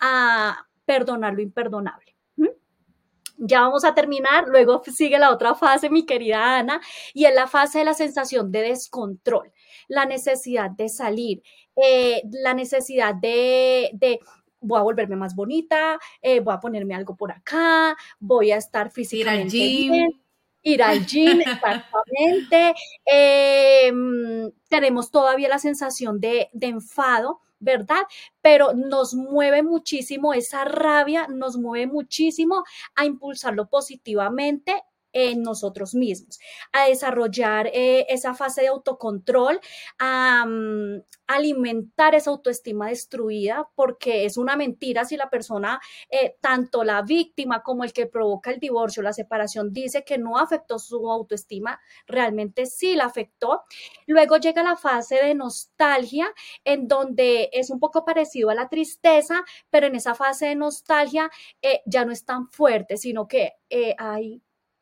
a 0.02 0.68
perdonar 0.86 1.34
lo 1.34 1.42
imperdonable. 1.42 2.12
Ya 3.44 3.62
vamos 3.62 3.84
a 3.86 3.96
terminar, 3.96 4.48
luego 4.50 4.84
sigue 4.86 5.18
la 5.18 5.32
otra 5.32 5.56
fase, 5.56 5.90
mi 5.90 6.06
querida 6.06 6.60
Ana, 6.60 6.80
y 7.12 7.26
es 7.26 7.34
la 7.34 7.48
fase 7.48 7.80
de 7.80 7.86
la 7.86 7.96
sensación 7.96 8.52
de 8.52 8.62
descontrol, 8.62 9.52
la 9.88 10.06
necesidad 10.06 10.72
de 10.72 10.90
salir, 10.90 11.44
eh, 11.76 12.22
la 12.32 12.54
necesidad 12.54 13.16
de, 13.16 13.90
de, 13.94 14.20
voy 14.60 14.80
a 14.80 14.84
volverme 14.84 15.16
más 15.16 15.36
bonita, 15.36 16.00
eh, 16.22 16.40
voy 16.40 16.54
a 16.54 16.60
ponerme 16.60 16.96
algo 16.96 17.16
por 17.16 17.32
acá, 17.32 17.96
voy 18.20 18.52
a 18.52 18.58
estar 18.58 18.92
físicamente 18.92 19.56
bien 19.56 20.22
ir 20.64 20.84
al 20.84 21.06
gym, 21.06 21.42
exactamente. 21.46 22.74
Em, 23.06 24.52
tenemos 24.70 25.12
todavía 25.12 25.50
la 25.50 25.60
sensación 25.60 26.20
de, 26.20 26.50
de, 26.54 26.68
enfado, 26.68 27.42
¿verdad? 27.60 28.04
Pero 28.42 28.74
nos 28.74 29.14
mueve 29.14 29.64
muchísimo 29.64 30.34
esa 30.34 30.66
rabia, 30.66 31.28
nos 31.28 31.58
mueve 31.58 31.88
muchísimo 31.88 32.64
a 32.96 33.06
impulsarlo 33.06 33.70
positivamente 33.70 34.84
en 35.14 35.42
nosotros 35.42 35.94
mismos, 35.96 36.40
a 36.72 36.88
desarrollar 36.88 37.68
eh, 37.68 38.06
esa 38.10 38.34
fase 38.34 38.62
de 38.62 38.68
autocontrol, 38.68 39.60
a 40.00 40.46
mm, 40.46 41.04
alimentar 41.28 42.16
esa 42.16 42.32
autoestima 42.32 42.90
destruida, 42.90 43.70
porque 43.76 44.26
es 44.26 44.38
una 44.38 44.56
mentira 44.56 45.06
si 45.06 45.18
la 45.18 45.30
persona, 45.30 45.80
eh, 46.10 46.36
tanto 46.42 46.84
la 46.84 47.02
víctima 47.02 47.64
como 47.64 47.84
el 47.84 47.94
que 47.94 48.08
provoca 48.08 48.52
el 48.52 48.60
divorcio, 48.60 49.04
la 49.04 49.14
separación, 49.14 49.72
dice 49.74 50.04
que 50.04 50.18
no 50.18 50.38
afectó 50.38 50.80
su 50.80 51.10
autoestima, 51.10 51.80
realmente 52.06 52.66
sí 52.66 52.96
la 52.96 53.06
afectó. 53.06 53.64
Luego 54.08 54.38
llega 54.38 54.64
la 54.64 54.76
fase 54.76 55.16
de 55.16 55.36
nostalgia, 55.36 56.28
en 56.64 56.88
donde 56.88 57.50
es 57.54 57.70
un 57.70 57.80
poco 57.80 58.06
parecido 58.06 58.50
a 58.50 58.56
la 58.56 58.70
tristeza, 58.70 59.44
pero 59.70 59.88
en 59.88 59.96
esa 59.96 60.16
fase 60.16 60.48
de 60.48 60.56
nostalgia 60.56 61.30
eh, 61.62 61.82
ya 61.86 62.06
no 62.06 62.12
es 62.12 62.26
tan 62.26 62.48
fuerte, 62.50 62.98
sino 62.98 63.28
que 63.28 63.54
hay 63.98 64.42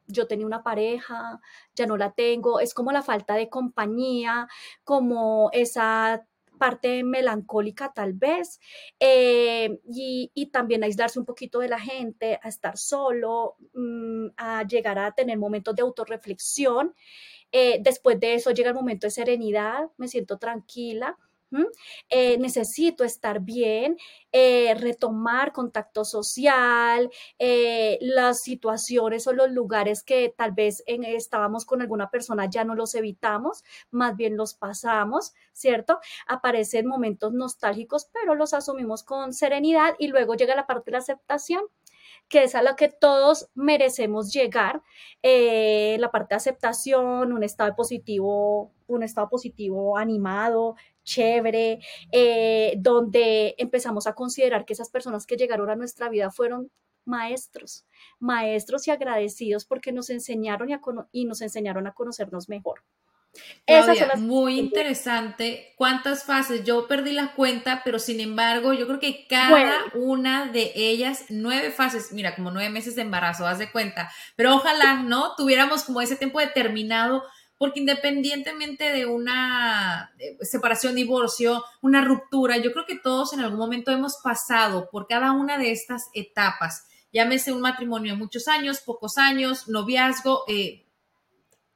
yo 0.10 0.28
tenía 0.28 0.46
una 0.46 0.64
pareja, 0.64 1.40
ya 1.76 1.86
no 1.86 1.98
la 1.98 2.12
tengo, 2.12 2.60
es 2.60 2.74
como 2.74 2.92
la 2.92 3.02
falta 3.02 3.36
de 3.36 3.50
compañía, 3.50 4.48
como 4.84 5.50
esa 5.54 6.26
parte 6.58 7.04
melancólica 7.04 7.94
tal 7.94 8.14
vez, 8.14 8.60
eh, 9.00 9.80
y, 9.86 10.50
también 10.52 10.84
aislarse 10.84 11.20
un 11.20 11.26
poquito 11.26 11.60
de 11.60 11.70
la 11.70 11.80
gente, 11.80 12.40
a 12.44 12.50
estar 12.50 12.78
solo, 12.78 13.56
mm, 13.74 14.28
a 14.38 14.64
llegar 14.68 15.00
a 15.00 15.14
tener 15.14 15.38
momentos 15.38 15.76
de 15.76 15.84
autorreflexión. 15.84 16.96
Eh, 17.52 17.80
después 17.82 18.20
de 18.20 18.36
eso 18.36 18.52
llega 18.52 18.70
el 18.70 18.76
momento 18.76 19.08
de 19.08 19.12
serenidad, 19.12 19.90
me 19.98 20.08
siento 20.08 20.38
tranquila 20.38 21.18
eh, 22.10 22.38
necesito 22.38 23.04
estar 23.04 23.42
bien, 23.42 23.98
eh, 24.32 24.76
retomar 24.76 25.52
contacto 25.52 26.06
social, 26.06 27.10
eh, 27.40 27.98
las 28.02 28.40
situaciones 28.42 29.28
o 29.28 29.34
los 29.34 29.50
lugares 29.52 30.04
que 30.04 30.34
tal 30.36 30.52
vez 30.52 30.84
estábamos 30.86 31.66
con 31.66 31.82
alguna 31.82 32.10
persona 32.10 32.50
ya 32.50 32.64
no 32.64 32.76
los 32.76 32.96
evitamos, 32.96 33.64
más 33.92 34.16
bien 34.16 34.38
los 34.38 34.54
pasamos, 34.54 35.34
¿cierto? 35.54 36.00
Aparecen 36.28 36.88
momentos 36.88 37.34
nostálgicos, 37.34 38.10
pero 38.14 38.36
los 38.36 38.54
asumimos 38.54 39.04
con 39.04 39.34
serenidad 39.34 39.96
y 40.00 40.08
luego 40.08 40.36
llega 40.36 40.56
la 40.56 40.68
parte 40.68 40.92
de 40.92 40.94
la 40.94 41.00
aceptación 41.00 41.64
que 42.28 42.44
es 42.44 42.54
a 42.54 42.62
lo 42.62 42.76
que 42.76 42.90
todos 42.90 43.50
merecemos 43.56 44.32
llegar, 44.32 44.84
la 45.24 46.12
parte 46.12 46.36
de 46.36 46.38
aceptación, 46.38 47.34
un 47.34 47.44
estado 47.44 47.76
positivo, 47.76 48.72
un 48.88 49.04
estado 49.04 49.30
positivo 49.30 49.98
animado, 49.98 50.76
chévere, 51.10 51.80
eh, 52.12 52.76
donde 52.78 53.56
empezamos 53.58 54.06
a 54.06 54.14
considerar 54.14 54.66
que 54.66 54.74
esas 54.74 54.90
personas 54.90 55.26
que 55.26 55.38
llegaron 55.38 55.70
a 55.70 55.76
nuestra 55.76 56.10
vida 56.10 56.30
fueron 56.30 56.72
maestros, 57.06 57.86
maestros 58.20 58.88
y 58.88 58.92
agradecidos 58.92 59.66
porque 59.66 59.92
nos 59.92 60.10
enseñaron 60.12 60.70
y, 61.12 61.26
nos 61.26 61.42
enseñaron 61.42 61.88
a 61.88 61.94
conocernos 61.94 62.48
mejor. 62.48 62.84
Claudia, 63.66 64.14
muy 64.18 64.58
interesante. 64.60 65.74
¿Cuántas 65.78 66.24
fases? 66.24 66.64
Yo 66.64 66.88
perdí 66.88 67.12
la 67.12 67.34
cuenta, 67.36 67.82
pero 67.86 68.00
sin 68.00 68.20
embargo, 68.20 68.74
yo 68.74 68.88
creo 68.88 69.00
que 69.00 69.28
cada 69.28 69.86
una 69.94 70.48
de 70.48 70.72
ellas, 70.76 71.26
nueve 71.30 71.72
fases, 71.72 72.12
mira, 72.12 72.36
como 72.36 72.50
nueve 72.50 72.70
meses 72.72 72.96
de 72.96 73.04
embarazo, 73.04 73.46
haz 73.46 73.60
de 73.60 73.72
cuenta. 73.72 74.12
Pero 74.36 74.56
ojalá, 74.56 75.04
¿no? 75.04 75.36
Tuviéramos 75.36 75.84
como 75.84 76.02
ese 76.02 76.16
tiempo 76.16 76.40
determinado 76.40 77.24
porque 77.60 77.82
independientemente 77.82 78.86
de 78.94 79.06
una 79.06 80.14
separación, 80.40 80.96
divorcio, 80.96 81.64
una 81.82 82.04
ruptura, 82.04 82.58
yo 82.58 82.72
creo 82.72 82.86
que 82.86 82.98
todos 82.98 83.34
en 83.34 83.42
algún 83.42 83.60
momento 83.60 83.92
hemos 83.92 84.16
pasado 84.24 84.90
por 84.90 85.08
cada 85.08 85.34
una 85.34 85.58
de 85.58 85.72
estas 85.72 86.06
etapas. 86.14 86.88
Llámese 87.12 87.52
un 87.52 87.60
matrimonio 87.60 88.14
de 88.14 88.18
muchos 88.18 88.48
años, 88.48 88.80
pocos 88.80 89.18
años, 89.18 89.68
noviazgo, 89.68 90.46
eh, 90.48 90.88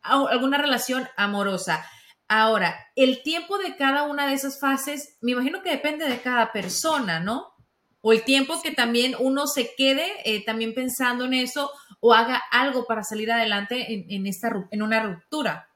alguna 0.02 0.58
relación 0.58 1.06
amorosa. 1.18 1.86
Ahora, 2.30 2.88
el 2.96 3.22
tiempo 3.22 3.58
de 3.58 3.76
cada 3.76 4.04
una 4.04 4.26
de 4.26 4.36
esas 4.36 4.62
fases, 4.62 5.18
me 5.22 5.34
imagino 5.34 5.62
que 5.64 5.72
depende 5.72 6.08
de 6.08 6.22
cada 6.22 6.54
persona, 6.54 7.20
¿no? 7.20 7.54
O 8.00 8.14
el 8.14 8.24
tiempo 8.24 8.62
que 8.62 8.72
también 8.72 9.16
uno 9.20 9.48
se 9.48 9.76
quede 9.76 10.08
eh, 10.24 10.46
también 10.46 10.74
pensando 10.74 11.26
en 11.26 11.34
eso 11.34 11.72
o 12.00 12.14
haga 12.14 12.42
algo 12.52 12.86
para 12.86 13.04
salir 13.04 13.32
adelante 13.32 14.06
en, 14.10 14.28
esta, 14.28 14.50
en 14.72 14.82
una 14.82 15.04
ruptura. 15.04 15.70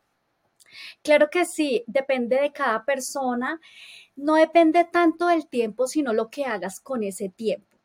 Claro 1.03 1.29
que 1.29 1.45
sí, 1.45 1.83
depende 1.87 2.39
de 2.41 2.51
cada 2.51 2.85
persona. 2.85 3.59
No 4.15 4.35
depende 4.35 4.85
tanto 4.85 5.27
del 5.27 5.47
tiempo, 5.47 5.87
sino 5.87 6.13
lo 6.13 6.29
que 6.29 6.45
hagas 6.45 6.79
con 6.79 7.03
ese 7.03 7.29
tiempo. 7.29 7.77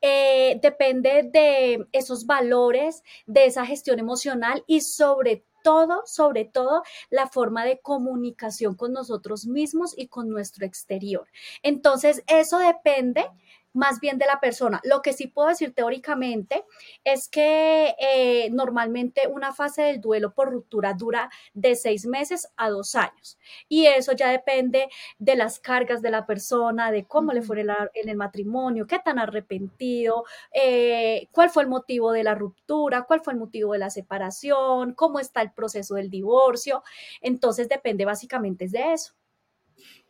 Eh, 0.00 0.58
depende 0.62 1.28
de 1.32 1.86
esos 1.92 2.26
valores, 2.26 3.02
de 3.26 3.46
esa 3.46 3.66
gestión 3.66 3.98
emocional 3.98 4.62
y 4.66 4.82
sobre 4.82 5.44
todo, 5.64 6.02
sobre 6.04 6.44
todo, 6.44 6.82
la 7.08 7.26
forma 7.26 7.64
de 7.64 7.80
comunicación 7.80 8.74
con 8.76 8.92
nosotros 8.92 9.46
mismos 9.46 9.94
y 9.96 10.08
con 10.08 10.28
nuestro 10.28 10.66
exterior. 10.66 11.26
Entonces, 11.62 12.22
eso 12.26 12.58
depende 12.58 13.26
más 13.74 14.00
bien 14.00 14.18
de 14.18 14.26
la 14.26 14.40
persona. 14.40 14.80
Lo 14.84 15.02
que 15.02 15.12
sí 15.12 15.26
puedo 15.26 15.48
decir 15.48 15.74
teóricamente 15.74 16.64
es 17.04 17.28
que 17.28 17.94
eh, 17.98 18.48
normalmente 18.50 19.26
una 19.28 19.52
fase 19.52 19.82
del 19.82 20.00
duelo 20.00 20.32
por 20.32 20.50
ruptura 20.50 20.94
dura 20.94 21.28
de 21.52 21.76
seis 21.76 22.06
meses 22.06 22.48
a 22.56 22.70
dos 22.70 22.94
años. 22.94 23.38
Y 23.68 23.86
eso 23.86 24.12
ya 24.12 24.30
depende 24.30 24.88
de 25.18 25.36
las 25.36 25.58
cargas 25.58 26.00
de 26.00 26.10
la 26.10 26.24
persona, 26.24 26.90
de 26.90 27.04
cómo 27.04 27.32
le 27.32 27.42
fue 27.42 27.60
en, 27.60 28.08
el 28.08 28.16
matrimonio, 28.16 28.86
qué 28.86 28.98
tan 28.98 29.18
arrepentido, 29.18 30.24
eh, 30.52 31.28
cuál 31.32 31.50
fue 31.50 31.64
el 31.64 31.68
motivo 31.68 32.12
de 32.12 32.24
la 32.24 32.34
ruptura, 32.34 33.02
cuál 33.02 33.20
fue 33.20 33.32
el 33.34 33.38
motivo 33.38 33.72
de 33.72 33.80
la 33.80 33.90
separación, 33.90 34.94
cómo 34.94 35.18
está 35.18 35.42
el 35.42 35.52
proceso 35.52 35.96
del 35.96 36.10
divorcio. 36.10 36.82
Entonces 37.20 37.68
depende 37.68 38.04
básicamente 38.04 38.68
de 38.68 38.92
eso. 38.92 39.14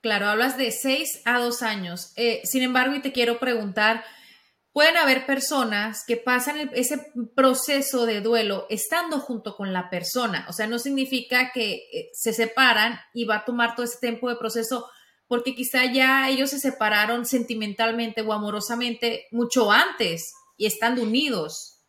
Claro, 0.04 0.28
hablas 0.28 0.58
de 0.58 0.70
seis 0.70 1.22
a 1.24 1.38
dos 1.38 1.62
años. 1.62 2.12
Eh, 2.16 2.42
sin 2.44 2.62
embargo, 2.62 2.94
y 2.94 3.00
te 3.00 3.10
quiero 3.10 3.38
preguntar, 3.38 4.04
pueden 4.70 4.98
haber 4.98 5.24
personas 5.24 6.04
que 6.06 6.18
pasan 6.18 6.70
ese 6.74 7.10
proceso 7.34 8.04
de 8.04 8.20
duelo 8.20 8.66
estando 8.68 9.18
junto 9.18 9.56
con 9.56 9.72
la 9.72 9.88
persona. 9.88 10.44
O 10.46 10.52
sea, 10.52 10.66
no 10.66 10.78
significa 10.78 11.52
que 11.54 11.88
eh, 11.90 12.10
se 12.12 12.34
separan 12.34 13.00
y 13.14 13.24
va 13.24 13.36
a 13.36 13.44
tomar 13.46 13.74
todo 13.74 13.86
ese 13.86 13.96
tiempo 13.98 14.28
de 14.28 14.36
proceso 14.36 14.90
porque 15.26 15.54
quizá 15.54 15.90
ya 15.90 16.28
ellos 16.28 16.50
se 16.50 16.58
separaron 16.58 17.24
sentimentalmente 17.24 18.20
o 18.20 18.34
amorosamente 18.34 19.24
mucho 19.30 19.72
antes 19.72 20.34
y 20.58 20.66
estando 20.66 21.02
unidos. 21.02 21.80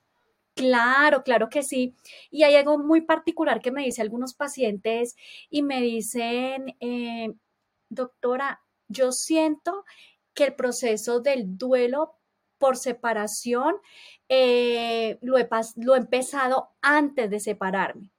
Claro, 0.54 1.24
claro 1.24 1.50
que 1.50 1.64
sí. 1.64 1.96
Y 2.32 2.44
hay 2.44 2.56
algo 2.56 2.78
muy 2.78 3.02
particular 3.02 3.60
que 3.62 3.74
me 3.74 3.84
dice 3.84 4.02
algunos 4.02 4.34
pacientes 4.34 5.18
y 5.50 5.64
me 5.64 5.82
dicen, 5.82 6.78
eh, 6.80 7.34
doctora, 7.90 8.62
yo 8.88 9.12
siento 9.12 9.86
que 10.34 10.46
el 10.46 10.56
proceso 10.56 11.20
del 11.20 11.58
duelo 11.58 12.18
por 12.58 12.78
separación 12.78 13.76
eh, 14.30 15.18
lo, 15.22 15.38
he 15.38 15.48
lo, 15.78 15.96
he 15.96 15.98
empezado 15.98 16.70
antes 16.82 17.30
de 17.30 17.40
separarme. 17.40 18.12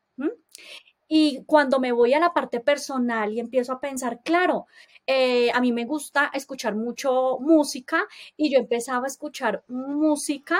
Y 1.08 1.44
cuando 1.46 1.78
me 1.78 1.92
voy 1.92 2.14
a 2.14 2.20
la 2.20 2.32
parte 2.32 2.60
personal 2.60 3.32
y 3.32 3.40
empiezo 3.40 3.72
a 3.72 3.80
pensar, 3.80 4.20
claro, 4.24 4.66
eh, 5.08 5.52
a 5.52 5.60
mí 5.60 5.70
me 5.72 5.84
gusta 5.84 6.30
escuchar 6.34 6.74
mucho 6.74 7.38
música 7.40 8.04
y 8.36 8.50
yo 8.52 8.58
empezaba 8.58 9.04
a 9.04 9.06
escuchar 9.06 9.62
música 9.68 10.58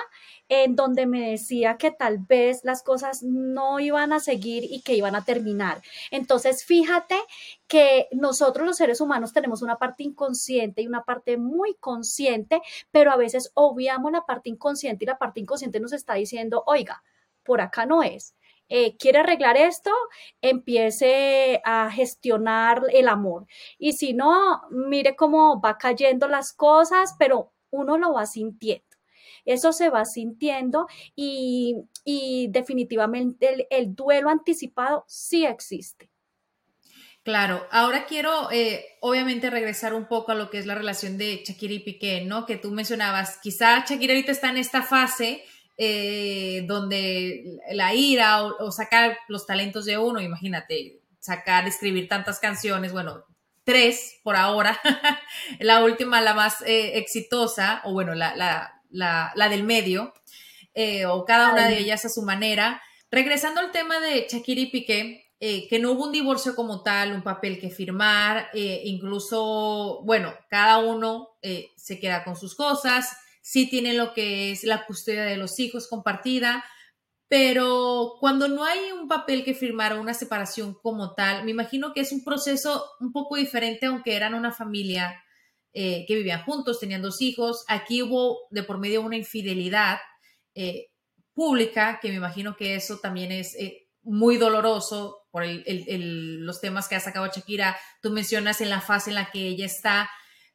en 0.49 0.77
donde 0.77 1.07
me 1.07 1.31
decía 1.33 1.77
que 1.79 1.91
tal 1.91 2.19
vez 2.19 2.61
las 2.65 2.85
cosas 2.85 3.25
no 3.25 3.81
iban 3.81 4.13
a 4.13 4.21
seguir 4.21 4.63
y 4.65 4.83
que 4.83 4.95
iban 4.95 5.17
a 5.17 5.25
terminar. 5.25 5.83
Entonces, 6.13 6.65
fíjate 6.65 7.17
que 7.67 8.07
nosotros 8.13 8.65
los 8.67 8.77
seres 8.77 9.01
humanos 9.01 9.33
tenemos 9.33 9.63
una 9.63 9.79
parte 9.79 10.05
inconsciente 10.05 10.83
y 10.83 10.87
una 10.87 11.03
parte 11.05 11.37
muy 11.37 11.75
consciente, 11.81 12.63
pero 12.93 13.11
a 13.11 13.17
veces 13.17 13.51
obviamos 13.55 14.13
la 14.13 14.25
parte 14.27 14.49
inconsciente 14.51 15.05
y 15.05 15.09
la 15.09 15.19
parte 15.19 15.41
inconsciente 15.41 15.81
nos 15.81 15.93
está 15.93 16.15
diciendo, 16.15 16.63
oiga, 16.67 17.03
por 17.43 17.61
acá 17.61 17.85
no 17.87 18.03
es. 18.05 18.35
Eh, 18.69 18.97
quiere 18.97 19.19
arreglar 19.21 19.57
esto, 19.57 19.91
empiece 20.41 21.61
a 21.65 21.91
gestionar 21.91 22.83
el 22.93 23.09
amor. 23.09 23.47
Y 23.79 23.93
si 23.93 24.13
no, 24.13 24.63
mire 24.71 25.15
cómo 25.15 25.61
va 25.61 25.79
cayendo 25.79 26.27
las 26.27 26.53
cosas, 26.53 27.15
pero 27.19 27.53
uno 27.71 27.99
lo 27.99 28.15
va 28.15 28.27
sintiendo. 28.27 28.85
Eso 29.45 29.73
se 29.73 29.91
va 29.91 30.05
sintiendo 30.05 30.89
y, 31.15 31.77
definitivamente 32.51 33.67
el, 33.71 33.95
duelo 33.95 34.29
anticipado 34.29 35.05
sí 35.07 35.47
existe. 35.47 36.11
Claro, 37.23 37.67
ahora 37.71 38.07
quiero 38.07 38.51
eh, 38.53 38.85
obviamente 39.01 39.51
regresar 39.51 39.95
un 39.95 40.07
poco 40.07 40.33
a 40.33 40.37
lo 40.37 40.49
que 40.49 40.59
es 40.59 40.67
la 40.67 40.77
relación 40.77 41.19
de 41.19 41.43
Shakira 41.45 41.75
y 41.75 41.81
Piqué, 41.81 42.25
¿no? 42.25 42.47
Que 42.47 42.57
tú 42.57 42.71
mencionabas, 42.71 43.39
quizá 43.39 43.85
Shakira 43.85 44.15
ahorita 44.15 44.33
está 44.33 44.51
en 44.51 44.59
esta 44.59 44.83
fase 44.83 45.43
eh, 45.79 46.65
donde 46.67 47.59
la 47.71 47.93
ira 47.93 48.43
o, 48.45 48.73
sacar 48.73 49.19
los 49.29 49.45
talentos 49.45 49.85
de 49.85 49.99
uno, 49.99 50.23
imagínate, 50.23 51.03
sacar, 51.19 51.69
escribir 51.69 52.09
tantas 52.09 52.39
canciones, 52.39 52.93
bueno, 52.93 53.27
tres 53.65 54.19
por 54.23 54.37
ahora, 54.37 54.81
la 55.61 55.85
última, 55.85 56.23
la 56.23 56.33
más 56.33 56.63
eh, 56.63 56.97
exitosa, 56.97 57.83
o 57.85 57.93
bueno, 57.93 58.15
la, 58.15 58.35
la, 58.37 58.73
la, 59.35 59.49
del 59.51 59.65
medio, 59.65 60.15
eh, 60.73 61.05
o 61.05 61.27
cada 61.27 61.53
una 61.53 61.69
de 61.69 61.79
ellas 61.79 62.07
a 62.07 62.09
su 62.09 62.23
manera. 62.23 62.81
Regresando 63.11 63.61
al 63.61 63.71
tema 63.71 64.01
de 64.01 64.27
Shakira 64.31 64.63
y 64.63 64.71
Piqué, 64.71 65.31
que 65.39 65.79
no 65.79 65.93
hubo 65.93 66.07
un 66.07 66.13
divorcio 66.13 66.57
como 66.57 66.83
tal, 66.83 67.13
un 67.13 67.23
papel 67.23 67.61
que 67.61 67.69
firmar, 67.69 68.49
incluso, 68.55 70.01
bueno, 70.05 70.35
cada 70.49 70.79
uno 70.79 71.37
se 71.77 72.01
queda 72.01 72.25
con 72.25 72.35
sus 72.37 72.55
cosas, 72.55 73.17
sí 73.47 73.71
tienen 73.71 73.97
lo 73.97 74.13
que 74.13 74.51
es 74.51 74.65
la 74.65 74.87
custodia 74.87 75.23
de 75.23 75.37
los 75.37 75.61
hijos 75.61 75.87
compartida, 75.87 76.65
pero 77.29 78.15
cuando 78.19 78.49
no 78.49 78.65
hay 78.65 78.91
un 78.91 79.07
papel 79.07 79.45
que 79.45 79.55
firmar 79.55 79.93
o 79.93 80.01
una 80.01 80.15
separación 80.15 80.75
como 80.83 81.15
tal, 81.15 81.45
me 81.45 81.53
imagino 81.53 81.93
que 81.93 82.01
es 82.01 82.11
un 82.11 82.25
proceso 82.25 82.85
un 82.99 83.13
poco 83.13 83.37
diferente, 83.37 83.87
aunque 83.87 84.17
eran 84.17 84.35
una 84.35 84.51
familia 84.51 85.23
eh, 85.73 86.05
que 86.09 86.17
vivían 86.17 86.43
juntos, 86.43 86.81
tenían 86.81 87.03
dos 87.03 87.23
hijos. 87.23 87.65
Aquí 87.69 88.03
hubo 88.03 88.49
de 88.51 88.65
por 88.65 88.79
medio 88.79 89.01
una 89.01 89.17
infidelidad 89.17 89.99
eh, 90.57 90.89
pública, 91.33 92.01
que 92.03 92.09
me 92.09 92.17
imagino 92.17 92.57
que 92.57 92.75
eso 92.75 92.99
también 92.99 93.31
es 93.31 93.55
eh, 93.55 93.87
muy 94.03 94.39
doloroso 94.39 95.29
por 95.31 95.45
los 95.47 96.61
temas 96.61 96.89
que 96.89 96.97
ha 96.97 97.01
sacado 97.01 97.29
Shakira. 97.29 97.77
Tú 98.03 98.11
mencionas 98.11 98.61
en 98.61 98.71
la 98.71 98.81
fase 98.81 99.11
en 99.11 99.15
la 99.15 99.31
que 99.31 99.47
ella 99.47 99.67
está 99.67 100.11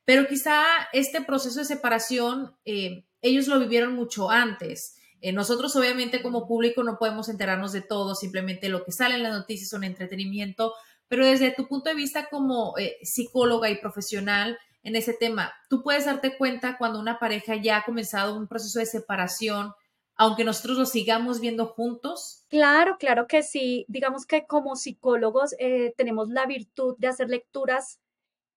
pero 0.06 0.28
quizá 0.28 0.64
este 0.94 1.22
proceso 1.22 1.60
de 1.60 1.66
separación 1.66 2.56
eh, 2.66 3.06
ellos 3.22 3.48
lo 3.48 3.60
vivieron 3.60 3.94
mucho 3.96 4.30
antes. 4.30 4.96
Eh, 5.22 5.32
nosotros 5.32 5.76
obviamente 5.76 6.24
como 6.24 6.48
público 6.48 6.84
no 6.84 6.98
podemos 6.98 7.30
enterarnos 7.30 7.72
de 7.72 7.82
todo, 7.82 8.16
simplemente 8.16 8.70
lo 8.70 8.84
que 8.84 8.92
sale 8.92 9.16
en 9.16 9.24
las 9.24 9.34
noticias 9.34 9.70
son 9.70 9.84
entretenimiento, 9.84 10.74
pero 11.08 11.26
desde 11.26 11.52
tu 11.52 11.68
punto 11.68 11.90
de 11.90 11.96
vista 11.96 12.28
como 12.30 12.78
eh, 12.78 12.98
psicóloga 13.04 13.70
y 13.70 13.80
profesional 13.80 14.58
en 14.82 14.96
ese 14.96 15.14
tema, 15.14 15.54
tú 15.70 15.84
puedes 15.84 16.06
darte 16.06 16.36
cuenta 16.38 16.78
cuando 16.80 17.00
una 17.00 17.20
pareja 17.20 17.56
ya 17.56 17.78
ha 17.78 17.86
comenzado 17.86 18.36
un 18.36 18.48
proceso 18.48 18.80
de 18.80 18.88
separación, 18.88 19.74
aunque 20.16 20.44
nosotros 20.44 20.78
lo 20.78 20.86
sigamos 20.88 21.40
viendo 21.40 21.68
juntos? 21.68 22.46
Claro, 22.50 22.98
claro 23.00 23.28
que 23.28 23.44
sí. 23.44 23.86
Digamos 23.88 24.26
que 24.26 24.46
como 24.46 24.76
psicólogos 24.76 25.56
tenemos 25.98 26.30
la 26.30 26.46
virtud 26.48 26.96
de 26.98 27.08
hacer 27.08 27.30
lecturas 27.30 28.00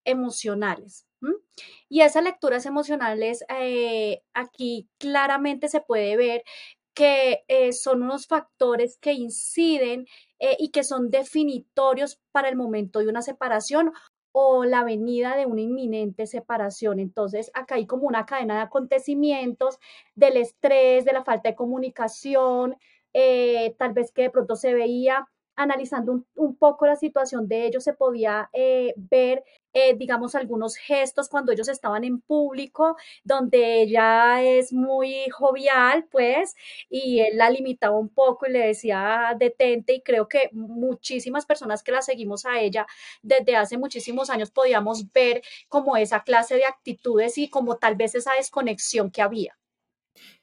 emocionales. 0.05 1.07
Y 1.88 2.00
esas 2.00 2.25
lecturas 2.25 2.66
emocionales, 2.66 3.45
eh, 3.49 4.23
aquí 4.35 4.88
claramente 4.99 5.69
se 5.69 5.81
puede 5.81 6.16
ver 6.16 6.43
que 6.95 7.45
eh, 7.49 7.73
son 7.73 8.02
unos 8.02 8.26
factores 8.26 8.99
que 8.99 9.12
inciden 9.12 10.07
eh, 10.38 10.57
y 10.59 10.71
que 10.71 10.85
son 10.85 11.11
definitorios 11.11 12.21
para 12.33 12.49
el 12.49 12.57
momento 12.57 13.00
de 13.00 13.09
una 13.09 13.23
separación 13.23 13.93
o 14.32 14.65
la 14.65 14.84
venida 14.84 15.37
de 15.37 15.47
una 15.47 15.60
inminente 15.63 16.26
separación. 16.26 16.99
Entonces, 17.00 17.50
acá 17.54 17.76
hay 17.76 17.87
como 17.87 18.06
una 18.08 18.26
cadena 18.26 18.56
de 18.56 18.63
acontecimientos, 18.63 19.78
del 20.15 20.37
estrés, 20.37 21.04
de 21.04 21.13
la 21.13 21.25
falta 21.25 21.50
de 21.50 21.54
comunicación, 21.54 22.76
tal 23.78 23.93
vez 23.93 24.10
que 24.10 24.23
de 24.23 24.30
pronto 24.30 24.56
se 24.56 24.75
veía 24.75 25.28
analizando 25.56 26.25
un, 26.34 26.56
poco 26.56 26.86
la 26.86 26.97
situación 26.97 27.49
de 27.49 27.67
ellos, 27.67 27.84
se 27.84 27.95
podía 27.95 28.50
ver 28.97 29.45
eh, 29.76 29.95
digamos, 29.97 30.36
algunos 30.36 30.76
gestos 30.76 31.28
cuando 31.28 31.50
ellos 31.50 31.69
estaban 31.69 32.04
en 32.04 32.21
público, 32.21 32.97
donde 33.25 33.82
ella 33.82 34.40
es 34.40 34.73
muy 34.73 35.28
jovial, 35.30 36.06
pues, 36.12 36.54
y 36.88 37.21
él 37.21 37.36
la 37.36 37.50
limitaba 37.50 37.99
un 37.99 38.08
poco 38.08 38.47
y 38.47 38.52
le 38.52 38.69
decía 38.69 39.34
detente, 39.36 39.95
y 39.95 40.02
creo 40.02 40.28
que 40.28 40.49
muchísimas 40.52 41.45
personas 41.45 41.82
que 41.82 41.90
la 41.93 42.02
seguimos 42.02 42.47
a 42.47 42.60
ella 42.60 42.86
desde 43.23 43.56
hace 43.56 43.76
muchísimos 43.76 44.30
años 44.30 44.52
podíamos 44.52 45.10
ver 45.12 45.43
como 45.69 45.97
esa 45.97 46.23
clase 46.23 46.54
de 46.54 46.67
actitudes 46.67 47.36
y 47.38 47.49
como 47.50 47.76
tal 47.76 47.97
vez 47.97 48.14
esa 48.14 48.34
desconexión 48.34 49.10
que 49.10 49.23
había. 49.23 49.56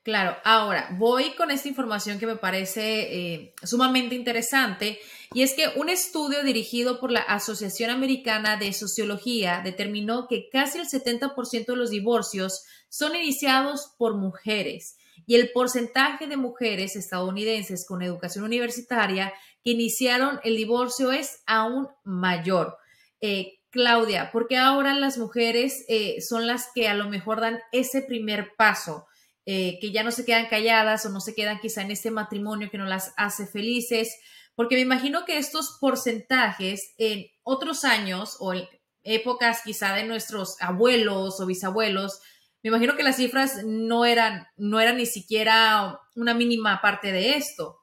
Claro, 0.03 0.35
ahora 0.43 0.89
voy 0.97 1.35
con 1.35 1.51
esta 1.51 1.67
información 1.67 2.17
que 2.17 2.25
me 2.25 2.35
parece 2.35 3.33
eh, 3.33 3.53
sumamente 3.61 4.15
interesante 4.15 4.99
y 5.31 5.43
es 5.43 5.53
que 5.53 5.67
un 5.75 5.89
estudio 5.89 6.43
dirigido 6.43 6.99
por 6.99 7.11
la 7.11 7.21
Asociación 7.21 7.91
Americana 7.91 8.57
de 8.57 8.73
Sociología 8.73 9.61
determinó 9.63 10.27
que 10.27 10.49
casi 10.49 10.79
el 10.79 10.87
70% 10.87 11.65
de 11.67 11.75
los 11.75 11.91
divorcios 11.91 12.63
son 12.89 13.15
iniciados 13.15 13.93
por 13.99 14.17
mujeres 14.17 14.97
y 15.27 15.35
el 15.35 15.51
porcentaje 15.51 16.25
de 16.25 16.35
mujeres 16.35 16.95
estadounidenses 16.95 17.85
con 17.87 18.01
educación 18.01 18.43
universitaria 18.43 19.31
que 19.63 19.71
iniciaron 19.71 20.39
el 20.43 20.57
divorcio 20.57 21.11
es 21.11 21.43
aún 21.45 21.87
mayor. 22.03 22.77
Eh, 23.21 23.59
Claudia, 23.69 24.31
porque 24.33 24.57
ahora 24.57 24.93
las 24.95 25.17
mujeres 25.17 25.85
eh, 25.87 26.19
son 26.21 26.47
las 26.47 26.67
que 26.75 26.89
a 26.89 26.93
lo 26.93 27.07
mejor 27.07 27.39
dan 27.39 27.59
ese 27.71 28.01
primer 28.01 28.55
paso 28.57 29.05
eh, 29.45 29.79
que 29.79 29.91
ya 29.91 30.03
no 30.03 30.11
se 30.11 30.25
quedan 30.25 30.47
calladas 30.47 31.05
o 31.05 31.09
no 31.09 31.19
se 31.19 31.33
quedan 31.33 31.59
quizá 31.59 31.81
en 31.81 31.91
este 31.91 32.11
matrimonio 32.11 32.69
que 32.69 32.77
no 32.77 32.85
las 32.85 33.13
hace 33.17 33.47
felices, 33.47 34.15
porque 34.55 34.75
me 34.75 34.81
imagino 34.81 35.25
que 35.25 35.37
estos 35.37 35.77
porcentajes 35.79 36.93
en 36.97 37.25
otros 37.43 37.83
años 37.83 38.37
o 38.39 38.53
en 38.53 38.67
épocas 39.03 39.61
quizá 39.63 39.93
de 39.95 40.03
nuestros 40.03 40.57
abuelos 40.61 41.39
o 41.39 41.45
bisabuelos, 41.45 42.19
me 42.63 42.69
imagino 42.69 42.95
que 42.95 43.03
las 43.03 43.15
cifras 43.15 43.63
no 43.65 44.05
eran, 44.05 44.45
no 44.55 44.79
eran 44.79 44.97
ni 44.97 45.07
siquiera 45.07 45.99
una 46.15 46.35
mínima 46.35 46.79
parte 46.81 47.11
de 47.11 47.35
esto. 47.35 47.80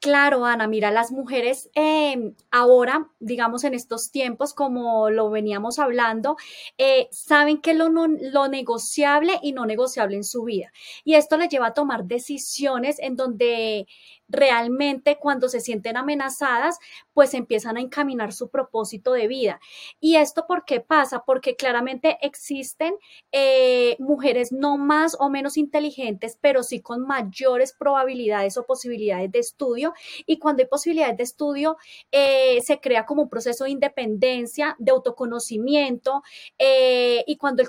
Claro, 0.00 0.46
Ana, 0.46 0.66
mira, 0.66 0.90
las 0.90 1.12
mujeres 1.12 1.68
em, 1.74 2.34
ahora, 2.50 3.10
digamos 3.18 3.64
en 3.64 3.74
estos 3.74 4.10
tiempos, 4.10 4.54
como 4.54 5.10
lo 5.10 5.28
veníamos 5.28 5.78
hablando, 5.78 6.36
eh, 6.78 7.08
saben 7.12 7.60
que 7.60 7.74
lo, 7.74 7.90
lo 7.90 8.48
negociable 8.48 9.38
y 9.42 9.52
no 9.52 9.66
negociable 9.66 10.16
en 10.16 10.24
su 10.24 10.44
vida. 10.44 10.72
Y 11.04 11.16
esto 11.16 11.36
les 11.36 11.50
lleva 11.50 11.66
a 11.68 11.74
tomar 11.74 12.04
decisiones 12.06 12.98
en 12.98 13.14
donde 13.16 13.86
realmente 14.30 15.18
cuando 15.18 15.48
se 15.48 15.60
sienten 15.60 15.96
amenazadas, 15.96 16.78
pues 17.12 17.34
empiezan 17.34 17.76
a 17.76 17.80
encaminar 17.80 18.32
su 18.32 18.48
propósito 18.48 19.12
de 19.12 19.28
vida. 19.28 19.60
¿Y 20.00 20.16
esto 20.16 20.46
por 20.46 20.64
qué 20.64 20.80
pasa? 20.80 21.24
Porque 21.24 21.56
claramente 21.56 22.18
existen 22.22 22.94
eh, 23.32 23.96
mujeres 23.98 24.52
no 24.52 24.78
más 24.78 25.16
o 25.18 25.28
menos 25.30 25.56
inteligentes, 25.56 26.38
pero 26.40 26.62
sí 26.62 26.80
con 26.80 27.02
mayores 27.06 27.72
probabilidades 27.72 28.56
o 28.56 28.64
posibilidades 28.64 29.30
de 29.32 29.38
estudio. 29.40 29.92
Y 30.26 30.38
cuando 30.38 30.62
hay 30.62 30.68
posibilidades 30.68 31.16
de 31.16 31.24
estudio, 31.24 31.76
eh, 32.12 32.60
se 32.62 32.80
crea 32.80 33.06
como 33.06 33.22
un 33.22 33.28
proceso 33.28 33.64
de 33.64 33.70
independencia, 33.70 34.76
de 34.78 34.92
autoconocimiento, 34.92 36.22
eh, 36.58 37.24
y 37.26 37.36
cuando 37.36 37.62
el, 37.62 37.68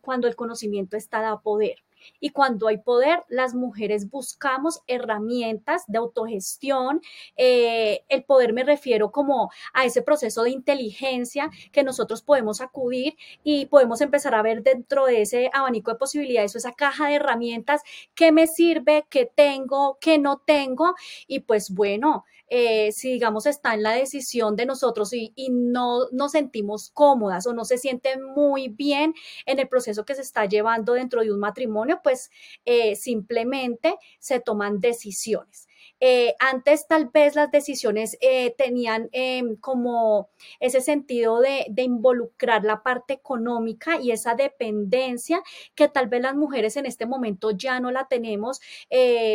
cuando 0.00 0.28
el 0.28 0.36
conocimiento 0.36 0.96
está 0.96 1.20
da 1.20 1.40
poder. 1.40 1.87
Y 2.20 2.30
cuando 2.30 2.68
hay 2.68 2.78
poder, 2.78 3.24
las 3.28 3.54
mujeres 3.54 4.10
buscamos 4.10 4.82
herramientas 4.86 5.84
de 5.86 5.98
autogestión. 5.98 7.00
Eh, 7.36 8.02
el 8.08 8.24
poder 8.24 8.52
me 8.52 8.64
refiero 8.64 9.10
como 9.10 9.50
a 9.72 9.84
ese 9.84 10.02
proceso 10.02 10.42
de 10.42 10.50
inteligencia 10.50 11.50
que 11.72 11.82
nosotros 11.82 12.22
podemos 12.22 12.60
acudir 12.60 13.16
y 13.42 13.66
podemos 13.66 14.00
empezar 14.00 14.34
a 14.34 14.42
ver 14.42 14.62
dentro 14.62 15.06
de 15.06 15.22
ese 15.22 15.50
abanico 15.52 15.92
de 15.92 15.98
posibilidades 15.98 16.54
o 16.54 16.58
esa 16.58 16.72
caja 16.72 17.08
de 17.08 17.14
herramientas 17.14 17.82
qué 18.14 18.32
me 18.32 18.46
sirve, 18.46 19.06
qué 19.10 19.30
tengo, 19.32 19.98
qué 20.00 20.18
no 20.18 20.38
tengo. 20.38 20.94
Y 21.26 21.40
pues 21.40 21.70
bueno, 21.70 22.24
eh, 22.50 22.92
si 22.92 23.12
digamos 23.12 23.44
está 23.46 23.74
en 23.74 23.82
la 23.82 23.92
decisión 23.92 24.56
de 24.56 24.64
nosotros 24.64 25.12
y, 25.12 25.32
no 25.50 26.08
nos 26.12 26.32
sentimos 26.32 26.90
cómodas 26.90 27.46
o 27.46 27.52
no 27.52 27.64
se 27.64 27.78
sienten 27.78 28.22
muy 28.22 28.68
bien 28.68 29.14
en 29.44 29.58
el 29.58 29.68
proceso 29.68 30.04
que 30.04 30.14
se 30.14 30.22
está 30.22 30.46
llevando 30.46 30.94
dentro 30.94 31.22
de 31.22 31.32
un 31.32 31.40
matrimonio, 31.40 31.97
pues 32.02 32.30
eh, 32.64 32.96
simplemente 32.96 33.96
se 34.18 34.40
toman 34.40 34.80
decisiones. 34.80 35.66
Eh, 36.00 36.34
antes 36.38 36.86
tal 36.86 37.06
vez 37.12 37.34
las 37.34 37.50
decisiones 37.50 38.16
eh, 38.20 38.54
tenían 38.56 39.08
em, 39.12 39.56
como 39.56 40.30
ese 40.60 40.80
sentido 40.80 41.40
de, 41.40 41.66
involucrar 41.76 42.64
la 42.64 42.82
parte 42.82 43.14
económica 43.14 44.00
y 44.00 44.12
esa 44.12 44.34
dependencia 44.34 45.42
que 45.74 45.88
tal 45.88 46.08
vez 46.08 46.22
las 46.22 46.36
mujeres 46.36 46.76
en 46.76 46.86
este 46.86 47.06
momento 47.06 47.50
ya 47.52 47.80
no 47.80 47.90
la 47.90 48.06
tenemos 48.08 48.60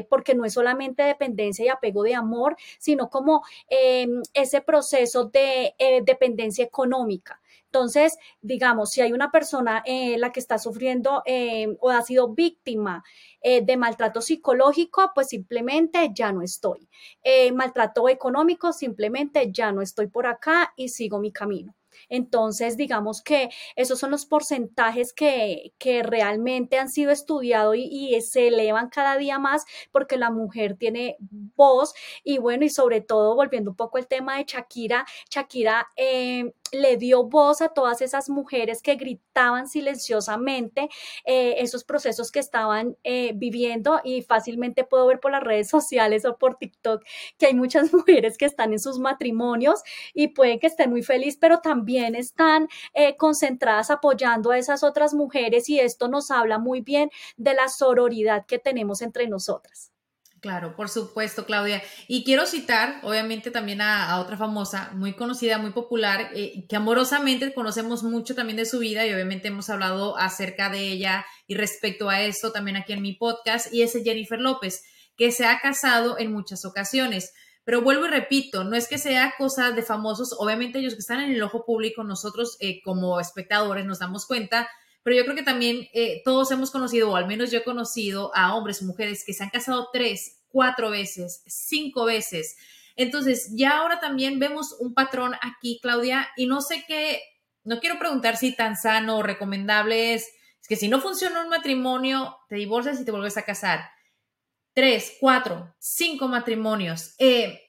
porque 0.09 0.35
no 0.35 0.45
es 0.45 0.53
solamente 0.53 1.03
dependencia 1.03 1.65
y 1.65 1.69
apego 1.69 2.03
de 2.03 2.15
amor, 2.15 2.55
sino 2.79 3.09
como 3.09 3.43
em, 3.67 4.21
ese 4.33 4.61
proceso 4.61 5.25
de 5.25 5.73
dependencia 6.05 6.63
económica. 6.65 7.41
Entonces, 7.73 8.19
digamos, 8.39 8.91
si 8.91 9.01
hay 9.01 9.13
una 9.13 9.31
persona 9.31 9.81
eh, 9.87 10.15
la 10.19 10.31
que 10.31 10.39
está 10.39 10.59
sufriendo 10.59 11.23
eh, 11.25 11.75
o 11.79 11.89
ha 11.89 12.03
sido 12.03 12.29
víctima 12.29 13.03
eh, 13.41 13.65
de 13.65 13.77
maltrato 13.77 14.21
psicológico, 14.21 15.11
pues 15.15 15.29
simplemente 15.29 16.11
ya 16.13 16.31
no 16.31 16.43
estoy. 16.43 16.87
maltrato 17.55 18.09
económico, 18.09 18.73
simplemente 18.73 19.51
ya 19.51 19.71
no 19.71 19.81
estoy 19.81 20.05
por 20.07 20.27
acá 20.27 20.71
y 20.75 20.89
sigo 20.89 21.17
mi 21.19 21.31
camino. 21.31 21.73
Entonces, 22.09 22.77
digamos 22.77 23.21
que 23.21 23.49
esos 23.75 23.99
son 23.99 24.11
los 24.11 24.25
porcentajes 24.25 25.13
que, 25.13 25.73
que 25.77 26.03
realmente 26.03 26.77
han 26.77 26.89
sido 26.89 27.11
estudiados 27.11 27.75
y, 27.77 28.21
se 28.21 28.47
elevan 28.47 28.89
cada 28.89 29.17
día 29.17 29.39
más 29.39 29.65
porque 29.91 30.17
la 30.17 30.29
mujer 30.29 30.75
tiene 30.77 31.17
voz 31.19 31.93
y 32.23 32.37
bueno, 32.37 32.65
y 32.65 32.69
sobre 32.69 33.01
todo 33.01 33.35
volviendo 33.35 33.71
un 33.71 33.75
poco 33.75 33.97
al 33.97 34.07
tema 34.07 34.37
de 34.37 34.45
Shakira, 34.45 35.05
Shakira 35.29 35.87
eh, 35.95 36.53
le 36.73 36.97
dio 36.97 37.23
voz 37.23 37.61
a 37.61 37.69
todas 37.69 38.01
esas 38.01 38.29
mujeres 38.29 38.81
que 38.81 38.95
gritaban 38.95 39.67
silenciosamente 39.67 40.89
eh, 41.25 41.55
esos 41.59 41.83
procesos 41.83 42.31
que 42.31 42.39
estaban 42.39 42.97
eh, 43.03 43.31
viviendo 43.35 44.01
y 44.03 44.21
fácilmente 44.23 44.83
puedo 44.83 45.07
ver 45.07 45.19
por 45.19 45.31
las 45.31 45.43
redes 45.43 45.69
sociales 45.69 46.25
o 46.25 46.37
por 46.37 46.55
TikTok 46.57 47.03
que 47.37 47.47
hay 47.47 47.53
muchas 47.53 47.93
mujeres 47.93 48.37
que 48.37 48.45
están 48.45 48.73
en 48.73 48.79
sus 48.79 48.99
matrimonios 48.99 49.83
y 50.13 50.29
pueden 50.29 50.59
que 50.59 50.67
estén 50.67 50.89
muy 50.89 51.03
felices, 51.03 51.37
pero 51.39 51.59
también 51.59 52.15
están 52.15 52.67
eh, 52.93 53.15
concentradas 53.17 53.91
apoyando 53.91 54.51
a 54.51 54.57
esas 54.57 54.83
otras 54.83 55.13
mujeres 55.13 55.69
y 55.69 55.79
esto 55.79 56.07
nos 56.07 56.31
habla 56.31 56.59
muy 56.59 56.81
bien 56.81 57.09
de 57.37 57.53
la 57.53 57.69
sororidad 57.69 58.45
que 58.45 58.59
tenemos 58.59 59.01
entre 59.01 59.27
nosotras. 59.27 59.92
Claro, 60.43 60.75
por 60.75 60.89
supuesto, 60.89 61.45
Claudia. 61.45 61.81
Y 62.05 62.25
quiero 62.25 62.45
citar, 62.45 62.99
obviamente, 63.03 63.49
también 63.49 63.79
a, 63.79 64.19
otra 64.19 64.35
famosa, 64.35 64.91
muy 64.93 65.13
conocida, 65.13 65.57
muy 65.57 65.71
popular, 65.71 66.31
eh, 66.35 66.65
que 66.67 66.75
amorosamente 66.75 67.53
conocemos 67.53 68.03
mucho 68.03 68.35
también 68.35 68.57
de 68.57 68.65
su 68.65 68.79
vida 68.79 69.07
y 69.07 69.13
obviamente 69.13 69.47
hemos 69.47 69.69
hablado 69.69 70.17
acerca 70.17 70.69
de 70.69 70.79
ella 70.79 71.25
y 71.47 71.55
respecto 71.55 72.09
a 72.09 72.23
esto 72.23 72.51
también 72.51 72.75
aquí 72.75 72.91
en 72.91 73.01
mi 73.01 73.13
podcast, 73.13 73.73
y 73.73 73.83
es 73.83 73.93
Jennifer 74.03 74.37
López, 74.37 74.83
que 75.15 75.31
se 75.31 75.45
ha 75.45 75.61
casado 75.61 76.19
en 76.19 76.33
muchas 76.33 76.65
ocasiones. 76.65 77.31
Pero 77.63 77.81
vuelvo 77.81 78.07
y 78.07 78.09
repito, 78.09 78.65
no 78.65 78.75
es 78.75 78.89
que 78.89 78.97
sea 78.97 79.35
cosa 79.37 79.71
de 79.71 79.81
famosos, 79.81 80.35
obviamente 80.37 80.79
ellos 80.79 80.95
que 80.95 80.99
están 80.99 81.21
en 81.21 81.31
el 81.31 81.41
ojo 81.41 81.63
público, 81.63 82.03
nosotros 82.03 82.57
eh, 82.59 82.81
como 82.83 83.21
espectadores 83.21 83.85
nos 83.85 83.99
damos 83.99 84.25
cuenta, 84.25 84.67
pero 85.03 85.17
yo 85.17 85.23
creo 85.25 85.35
que 85.35 85.43
también 85.43 85.89
eh, 85.93 86.21
todos 86.23 86.49
hemos 86.51 86.71
conocido, 86.71 87.11
o 87.11 87.15
al 87.15 87.27
menos 87.27 87.51
yo 87.51 87.59
he 87.59 87.63
conocido 87.63 88.31
a 88.35 88.55
hombres 88.55 88.81
o 88.81 88.85
mujeres 88.85 89.23
que 89.25 89.33
se 89.33 89.43
han 89.43 89.49
casado 89.49 89.89
tres, 89.91 90.39
cuatro 90.47 90.89
veces, 90.89 91.43
cinco 91.45 92.05
veces. 92.05 92.55
Entonces, 92.95 93.51
ya 93.53 93.77
ahora 93.77 93.99
también 93.99 94.39
vemos 94.39 94.75
un 94.79 94.93
patrón 94.93 95.33
aquí, 95.41 95.79
Claudia, 95.81 96.29
y 96.37 96.45
no 96.45 96.61
sé 96.61 96.85
qué, 96.87 97.21
no 97.63 97.79
quiero 97.79 97.99
preguntar 97.99 98.37
si 98.37 98.55
tan 98.55 98.77
sano 98.77 99.17
o 99.17 99.23
recomendable 99.23 100.13
es, 100.13 100.29
es 100.61 100.67
que 100.67 100.75
si 100.77 100.87
no 100.87 101.01
funciona 101.01 101.41
un 101.41 101.49
matrimonio, 101.49 102.37
te 102.47 102.55
divorcias 102.55 102.99
y 103.01 103.05
te 103.05 103.11
vuelves 103.11 103.35
a 103.37 103.43
casar. 103.43 103.89
Tres, 104.73 105.17
cuatro, 105.19 105.75
cinco 105.79 106.27
matrimonios. 106.27 107.15
Eh, 107.19 107.62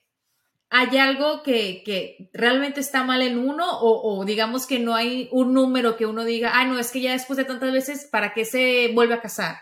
¿Hay 0.77 0.97
algo 0.97 1.41
que, 1.41 2.29
realmente 2.33 2.81
está 2.81 3.05
mal 3.05 3.21
en 3.21 3.37
uno 3.39 3.65
o, 3.79 4.25
digamos 4.25 4.67
que 4.67 4.77
no 4.77 4.93
hay 4.93 5.29
un 5.31 5.53
número 5.53 5.95
que 5.95 6.05
uno 6.05 6.25
diga, 6.25 6.51
ah, 6.53 6.65
no, 6.65 6.77
es 6.77 6.91
que 6.91 6.99
ya 6.99 7.13
después 7.13 7.37
de 7.37 7.45
tantas 7.45 7.71
veces, 7.71 8.09
¿para 8.11 8.33
qué 8.33 8.43
se 8.43 8.91
vuelve 8.93 9.13
a 9.13 9.21
casar? 9.21 9.55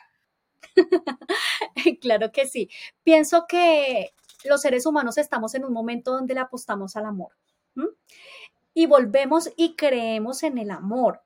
claro 2.02 2.32
que 2.32 2.48
sí. 2.48 2.68
Pienso 3.04 3.46
que 3.48 4.16
los 4.46 4.62
seres 4.62 4.88
humanos 4.88 5.20
estamos 5.20 5.54
en 5.54 5.66
un 5.66 5.74
momento 5.74 6.14
donde 6.14 6.34
le 6.34 6.40
apostamos 6.40 6.96
al 6.96 7.06
amor. 7.06 7.34
Y 8.74 8.88
volvemos 8.88 9.52
y 9.56 9.76
creemos 9.76 10.42
en 10.42 10.58
el 10.58 10.72
amor. 10.72 11.22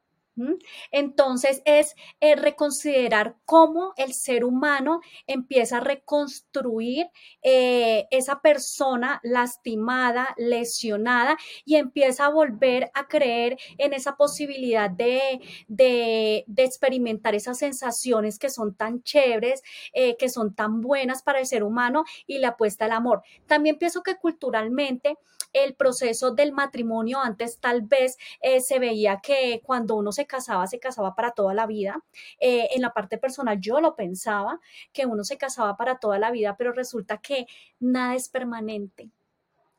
Entonces 0.91 1.61
es 1.65 1.95
eh, 2.19 2.35
reconsiderar 2.35 3.35
cómo 3.45 3.93
el 3.97 4.13
ser 4.13 4.43
humano 4.43 5.01
empieza 5.25 5.77
a 5.77 5.79
reconstruir 5.79 7.07
eh, 7.41 8.05
esa 8.11 8.41
persona 8.41 9.19
lastimada, 9.23 10.35
lesionada 10.37 11.37
y 11.65 11.75
empieza 11.75 12.25
a 12.25 12.29
volver 12.29 12.91
a 12.93 13.07
creer 13.07 13.57
en 13.77 13.93
esa 13.93 14.15
posibilidad 14.15 14.89
de, 14.89 15.41
de, 15.67 16.45
experimentar 16.57 17.33
esas 17.33 17.57
sensaciones 17.59 18.37
que 18.39 18.49
son 18.49 18.75
tan 18.75 19.01
chéveres, 19.03 19.63
eh, 19.93 20.17
que 20.17 20.29
son 20.29 20.53
tan 20.53 20.81
buenas 20.81 21.23
para 21.23 21.39
el 21.39 21.47
ser 21.47 21.63
humano 21.63 22.03
y 22.25 22.39
le 22.39 22.47
apuesta 22.47 22.85
al 22.85 22.91
amor. 22.91 23.23
También 23.47 23.77
pienso 23.77 24.03
que 24.03 24.17
culturalmente 24.17 25.17
el 25.53 25.75
proceso 25.75 26.31
del 26.31 26.51
matrimonio 26.51 27.19
antes 27.19 27.59
tal 27.59 27.81
vez 27.81 28.17
se 28.59 28.79
veía 28.79 29.19
que 29.23 29.61
cuando 29.63 29.95
uno 29.95 30.11
se 30.11 30.26
casaba, 30.27 30.67
se 30.67 30.79
casaba 30.79 31.15
para 31.15 31.31
toda 31.31 31.53
la 31.53 31.65
vida. 31.67 32.03
Eh, 32.39 32.69
en 32.75 32.81
la 32.81 32.93
parte 32.93 33.17
personal 33.17 33.59
yo 33.59 33.81
lo 33.81 33.95
pensaba, 33.95 34.59
que 34.93 35.05
uno 35.05 35.23
se 35.23 35.37
casaba 35.37 35.77
para 35.77 35.99
toda 35.99 36.19
la 36.19 36.31
vida, 36.31 36.55
pero 36.57 36.71
resulta 36.73 37.17
que 37.19 37.47
nada 37.79 38.15
es 38.15 38.29
permanente 38.29 39.11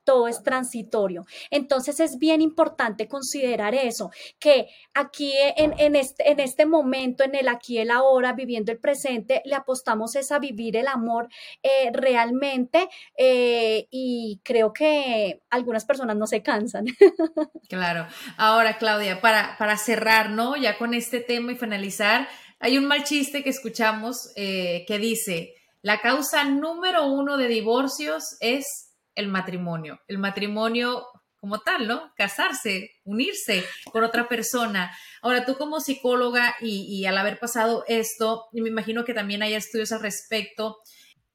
todo 0.09 0.27
es 0.27 0.43
transitorio. 0.43 1.27
Entonces 1.51 2.01
es 2.01 2.17
bien 2.17 2.41
importante 2.41 3.09
considerar 3.09 3.75
eso, 3.75 4.11
que 4.39 4.69
aquí 4.95 5.35
en, 5.37 5.97
este, 5.97 6.31
en 6.33 6.41
este 6.41 6.65
momento, 6.65 7.25
en 7.25 7.35
el 7.35 7.47
aquí 7.47 7.75
y 7.75 7.81
el 7.81 7.91
ahora, 7.91 8.33
viviendo 8.33 8.73
el 8.73 8.79
presente, 8.79 9.43
le 9.45 9.55
apostamos 9.55 10.17
es 10.17 10.33
a 10.33 10.39
vivir 10.39 10.79
el 10.79 10.87
amor 10.87 11.29
eh, 11.63 11.91
realmente 11.93 12.89
eh, 13.19 13.87
y 13.91 14.41
creo 14.43 14.73
que 14.73 15.43
algunas 15.51 15.85
personas 15.85 16.17
no 16.17 16.27
se 16.27 16.43
cansan. 16.43 16.87
Claro. 17.69 18.07
Ahora, 18.39 18.79
Claudia, 18.79 19.21
para, 19.21 19.57
para 19.59 19.77
cerrar, 19.77 20.31
¿no? 20.31 20.57
Ya 20.57 20.79
con 20.79 20.95
este 20.95 21.21
tema 21.21 21.53
y 21.53 21.57
finalizar, 21.57 22.27
hay 22.61 22.79
un 22.79 22.87
mal 22.87 23.05
chiste 23.05 23.43
que 23.43 23.51
escuchamos 23.51 24.33
eh, 24.37 24.85
que 24.89 24.99
dice, 24.99 25.55
la 25.83 26.01
causa 26.01 26.45
número 26.45 27.07
uno 27.07 27.37
de 27.37 27.49
divorcios 27.49 28.39
es 28.41 28.88
el 29.19 29.29
matrimonio. 29.29 30.01
El 30.07 30.19
matrimonio 30.19 31.07
como 31.41 31.61
tal, 31.61 31.87
¿no? 31.89 32.13
Casarse, 32.17 32.93
unirse 33.05 33.65
con 33.93 34.05
otra 34.05 34.29
persona. 34.29 34.97
Ahora, 35.23 35.45
tú 35.45 35.57
como 35.57 35.81
psicóloga 35.81 36.55
y, 36.61 37.05
al 37.05 37.19
haber 37.19 37.39
pasado 37.39 37.85
esto, 37.89 38.47
y 38.53 38.61
me 38.61 38.69
imagino 38.69 39.05
que 39.05 39.15
también 39.15 39.43
hay 39.43 39.55
estudios 39.55 39.93
al 39.93 40.01
respecto, 40.01 40.79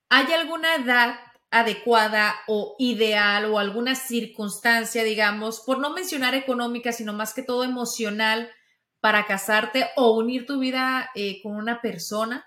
¿hay 0.09 0.31
alguna 0.31 0.75
edad 0.75 1.15
adecuada 1.51 2.35
o 2.47 2.75
ideal 2.79 3.45
o 3.45 3.59
alguna 3.59 3.95
circunstancia, 3.95 5.03
digamos, 5.03 5.61
por 5.65 5.79
no 5.79 5.91
mencionar 5.91 6.35
económica, 6.35 6.91
sino 6.91 7.13
más 7.13 7.33
que 7.33 7.43
todo 7.43 7.63
emocional, 7.63 8.49
para 9.01 9.25
casarte 9.25 9.89
o 9.97 10.17
unir 10.17 10.45
tu 10.45 10.59
vida 10.59 11.09
eh, 11.15 11.41
con 11.43 11.55
una 11.57 11.81
persona? 11.81 12.45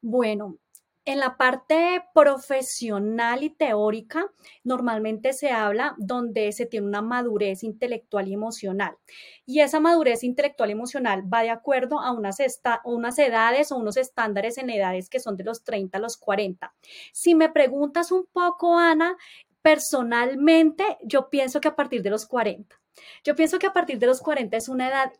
Bueno, 0.00 0.58
en 1.04 1.20
la 1.20 1.36
parte 1.36 2.02
profesional 2.14 3.42
y 3.42 3.50
teórica, 3.50 4.26
normalmente 4.62 5.32
se 5.34 5.50
habla 5.50 5.94
donde 5.98 6.50
se 6.52 6.66
tiene 6.66 6.86
una 6.86 7.02
madurez 7.02 7.62
intelectual 7.62 8.28
y 8.28 8.34
emocional. 8.34 8.96
Y 9.44 9.60
esa 9.60 9.80
madurez 9.80 10.24
intelectual 10.24 10.70
y 10.70 10.72
emocional 10.72 11.22
va 11.32 11.42
de 11.42 11.50
acuerdo 11.50 12.00
a 12.00 12.12
unas, 12.12 12.38
unas 12.84 13.18
edades 13.18 13.70
o 13.70 13.76
unos 13.76 13.96
estándares 13.96 14.56
en 14.56 14.70
edades 14.70 15.10
que 15.10 15.20
son 15.20 15.36
de 15.36 15.44
los 15.44 15.62
30 15.62 15.98
a 15.98 16.00
los 16.00 16.16
40. 16.16 16.74
Si 17.12 17.34
me 17.34 17.50
preguntas 17.50 18.10
un 18.10 18.26
poco, 18.32 18.78
Ana, 18.78 19.16
personalmente 19.60 20.84
yo 21.02 21.28
pienso 21.28 21.60
que 21.60 21.68
a 21.68 21.76
partir 21.76 22.02
de 22.02 22.10
los 22.10 22.26
40. 22.26 22.80
Yo 23.24 23.34
pienso 23.34 23.58
que 23.58 23.66
a 23.66 23.72
partir 23.72 23.98
de 23.98 24.06
los 24.06 24.20
40 24.20 24.56
es 24.56 24.68
una 24.68 24.88
edad 24.88 25.12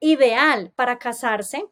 ideal 0.00 0.72
para 0.76 0.98
casarse, 0.98 1.64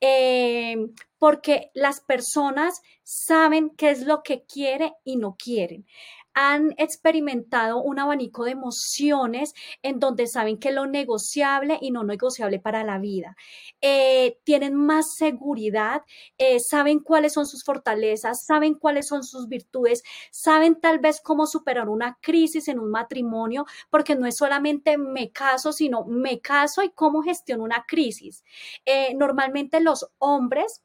eh, 0.00 0.76
porque 1.18 1.70
las 1.74 2.00
personas 2.00 2.80
saben 3.02 3.70
qué 3.70 3.90
es 3.90 4.02
lo 4.02 4.22
que 4.22 4.44
quiere 4.44 4.92
y 5.04 5.16
no 5.16 5.36
quieren 5.38 5.86
han 6.34 6.74
experimentado 6.76 7.82
un 7.82 7.98
abanico 7.98 8.44
de 8.44 8.52
emociones 8.52 9.54
en 9.82 9.98
donde 9.98 10.26
saben 10.26 10.58
que 10.58 10.72
lo 10.72 10.86
negociable 10.86 11.78
y 11.80 11.90
no 11.90 12.04
negociable 12.04 12.58
para 12.60 12.84
la 12.84 12.98
vida. 12.98 13.36
Eh, 13.80 14.38
tienen 14.44 14.74
más 14.74 15.14
seguridad, 15.16 16.02
eh, 16.38 16.60
saben 16.60 17.00
cuáles 17.00 17.32
son 17.34 17.46
sus 17.46 17.64
fortalezas, 17.64 18.44
saben 18.44 18.74
cuáles 18.74 19.08
son 19.08 19.24
sus 19.24 19.48
virtudes, 19.48 20.02
saben 20.30 20.80
tal 20.80 20.98
vez 20.98 21.20
cómo 21.20 21.46
superar 21.46 21.88
una 21.88 22.18
crisis 22.20 22.68
en 22.68 22.78
un 22.78 22.90
matrimonio, 22.90 23.66
porque 23.90 24.16
no 24.16 24.26
es 24.26 24.36
solamente 24.36 24.98
me 24.98 25.32
caso, 25.32 25.72
sino 25.72 26.04
me 26.04 26.40
caso 26.40 26.82
y 26.82 26.90
cómo 26.90 27.22
gestiono 27.22 27.64
una 27.64 27.84
crisis. 27.86 28.44
Eh, 28.84 29.14
normalmente 29.14 29.80
los 29.80 30.06
hombres 30.18 30.82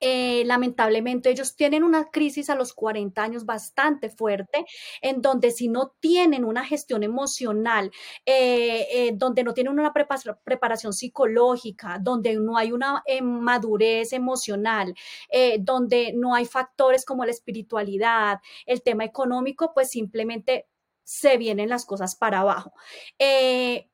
eh, 0.00 0.44
lamentablemente 0.46 1.30
ellos 1.30 1.56
tienen 1.56 1.84
una 1.84 2.10
crisis 2.10 2.48
a 2.50 2.54
los 2.54 2.72
40 2.72 3.22
años 3.22 3.44
bastante 3.44 4.08
fuerte, 4.08 4.64
en 5.02 5.20
donde 5.20 5.50
si 5.50 5.68
no 5.68 5.94
tienen 6.00 6.44
una 6.44 6.64
gestión 6.64 7.02
emocional, 7.02 7.90
eh, 8.24 8.86
eh, 8.92 9.12
donde 9.14 9.44
no 9.44 9.52
tienen 9.54 9.78
una 9.78 9.92
preparación 9.92 10.92
psicológica, 10.92 11.98
donde 12.00 12.34
no 12.36 12.56
hay 12.56 12.72
una 12.72 13.02
madurez 13.22 14.12
emocional, 14.12 14.94
donde 15.60 16.12
no 16.14 16.34
hay 16.34 16.46
factores 16.46 17.04
como 17.04 17.24
la 17.24 17.30
espiritualidad, 17.30 18.40
el 18.66 18.82
tema 18.82 19.04
económico, 19.04 19.72
pues 19.74 19.90
simplemente 19.90 20.68
se 21.04 21.36
vienen 21.36 21.68
las 21.68 21.84
cosas 21.84 22.16
para 22.16 22.40
abajo. 22.40 22.72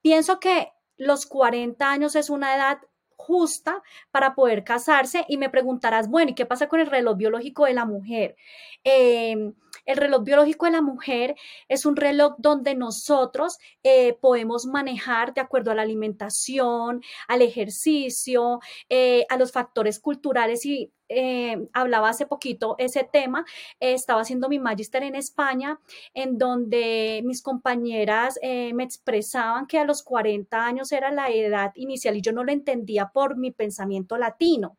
pienso 0.02 0.38
que 0.40 0.72
los 0.96 1.26
40 1.26 1.90
años 1.90 2.16
es 2.16 2.30
una 2.30 2.54
edad 2.56 2.78
justa 3.16 3.82
para 4.10 4.34
poder 4.34 4.64
casarse 4.64 5.24
y 5.28 5.38
me 5.38 5.50
preguntarás, 5.50 6.08
bueno, 6.08 6.30
¿y 6.30 6.34
qué 6.34 6.46
pasa 6.46 6.68
con 6.68 6.80
el 6.80 6.86
reloj 6.86 7.16
biológico 7.16 7.64
de 7.64 7.74
la 7.74 7.84
mujer? 7.84 8.36
Em, 8.84 9.54
el 9.84 9.96
reloj 9.96 10.24
biológico 10.24 10.66
de 10.66 10.72
la 10.72 10.82
mujer 10.82 11.36
es 11.68 11.86
un 11.86 11.96
reloj 11.96 12.34
donde 12.38 12.74
nosotros 12.74 13.58
eh, 13.82 14.14
podemos 14.20 14.66
manejar 14.66 15.32
de 15.34 15.40
acuerdo 15.40 15.70
a 15.70 15.74
la 15.74 15.82
alimentación, 15.82 17.02
al 17.28 17.42
ejercicio, 17.42 18.60
eh, 18.88 19.26
a 19.28 19.36
los 19.36 19.52
factores 19.52 20.00
culturales 20.00 20.66
y 20.66 20.92
eh, 21.08 21.68
hablaba 21.72 22.08
hace 22.08 22.26
poquito 22.26 22.76
ese 22.78 23.04
tema, 23.04 23.44
estaba 23.80 24.22
haciendo 24.22 24.48
mi 24.48 24.58
magister 24.58 25.02
en 25.02 25.14
España, 25.14 25.80
en 26.14 26.38
donde 26.38 27.22
mis 27.24 27.42
compañeras 27.42 28.38
me 28.42 28.84
expresaban 28.84 29.66
que 29.66 29.78
a 29.78 29.84
los 29.84 30.02
40 30.02 30.64
años 30.64 30.92
era 30.92 31.10
la 31.10 31.30
edad 31.30 31.72
inicial 31.74 32.16
y 32.16 32.22
yo 32.22 32.32
no 32.32 32.44
lo 32.44 32.52
entendía 32.52 33.08
por 33.08 33.36
mi 33.36 33.50
pensamiento 33.50 34.18
latino. 34.18 34.76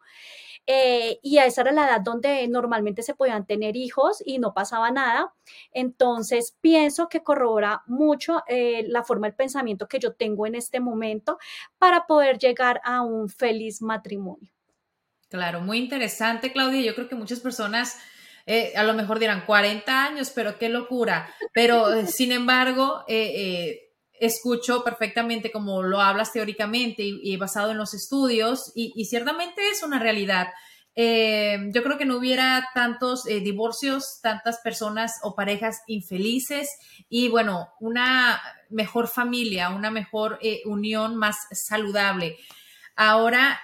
Eh, 0.70 1.20
y 1.24 1.38
esa 1.38 1.62
era 1.62 1.72
la 1.72 1.88
edad 1.88 2.02
donde 2.02 2.46
normalmente 2.50 3.02
se 3.02 3.16
podían 3.16 3.46
tener 3.46 3.78
hijos 3.78 4.22
y 4.26 4.38
no 4.38 4.54
pasaba 4.54 4.92
nada. 4.92 5.34
Entonces, 5.72 6.58
pienso 6.60 7.08
que 7.08 7.24
corrobora 7.24 7.84
mucho 7.88 8.44
eh, 8.48 8.84
la 8.88 9.04
forma 9.04 9.28
del 9.28 9.36
pensamiento 9.36 9.88
que 9.88 10.00
yo 10.00 10.14
tengo 10.14 10.46
en 10.46 10.56
este 10.56 10.82
momento 10.82 11.38
para 11.78 12.06
poder 12.06 12.38
llegar 12.38 12.82
a 12.84 13.02
un 13.02 13.30
feliz 13.30 13.82
matrimonio. 13.82 14.57
Claro, 15.30 15.62
muy 15.62 15.78
interesante, 15.78 16.52
Claudia. 16.52 16.82
Yo 16.82 16.96
creo 16.96 17.10
que 17.10 17.16
muchas 17.16 17.40
personas... 17.40 17.98
Eh, 18.50 18.72
a 18.78 18.84
lo 18.84 18.94
mejor 18.94 19.20
dirán 19.20 19.46
40 19.46 20.06
años, 20.06 20.32
pero 20.34 20.58
qué 20.58 20.70
locura. 20.70 21.30
Pero 21.54 22.06
sin 22.08 22.32
embargo, 22.32 23.04
escucho 24.20 24.84
perfectamente 24.84 25.52
como 25.52 25.84
lo 25.84 26.02
hablas 26.02 26.32
teóricamente 26.32 27.04
y, 27.04 27.36
basado 27.38 27.72
en 27.72 27.78
los 27.78 27.94
estudios 27.94 28.72
y, 28.76 29.06
ciertamente 29.06 29.62
es 29.70 29.84
una 29.84 30.00
realidad. 30.00 30.48
Eh, 30.96 31.70
yo 31.72 31.84
creo 31.84 32.00
que 32.00 32.06
no 32.06 32.18
hubiera 32.18 32.70
tantos 32.74 33.28
eh, 33.28 33.40
divorcios, 33.40 34.20
tantas 34.24 34.60
personas 34.62 35.20
o 35.22 35.36
parejas 35.36 35.84
infelices 35.86 36.70
y 37.08 37.30
bueno, 37.30 37.70
una 37.80 38.42
mejor 38.70 39.08
familia, 39.08 39.70
una 39.70 39.92
mejor 39.92 40.40
eh, 40.42 40.62
unión 40.66 41.16
más 41.16 41.38
saludable. 41.52 42.38
Ahora, 42.96 43.62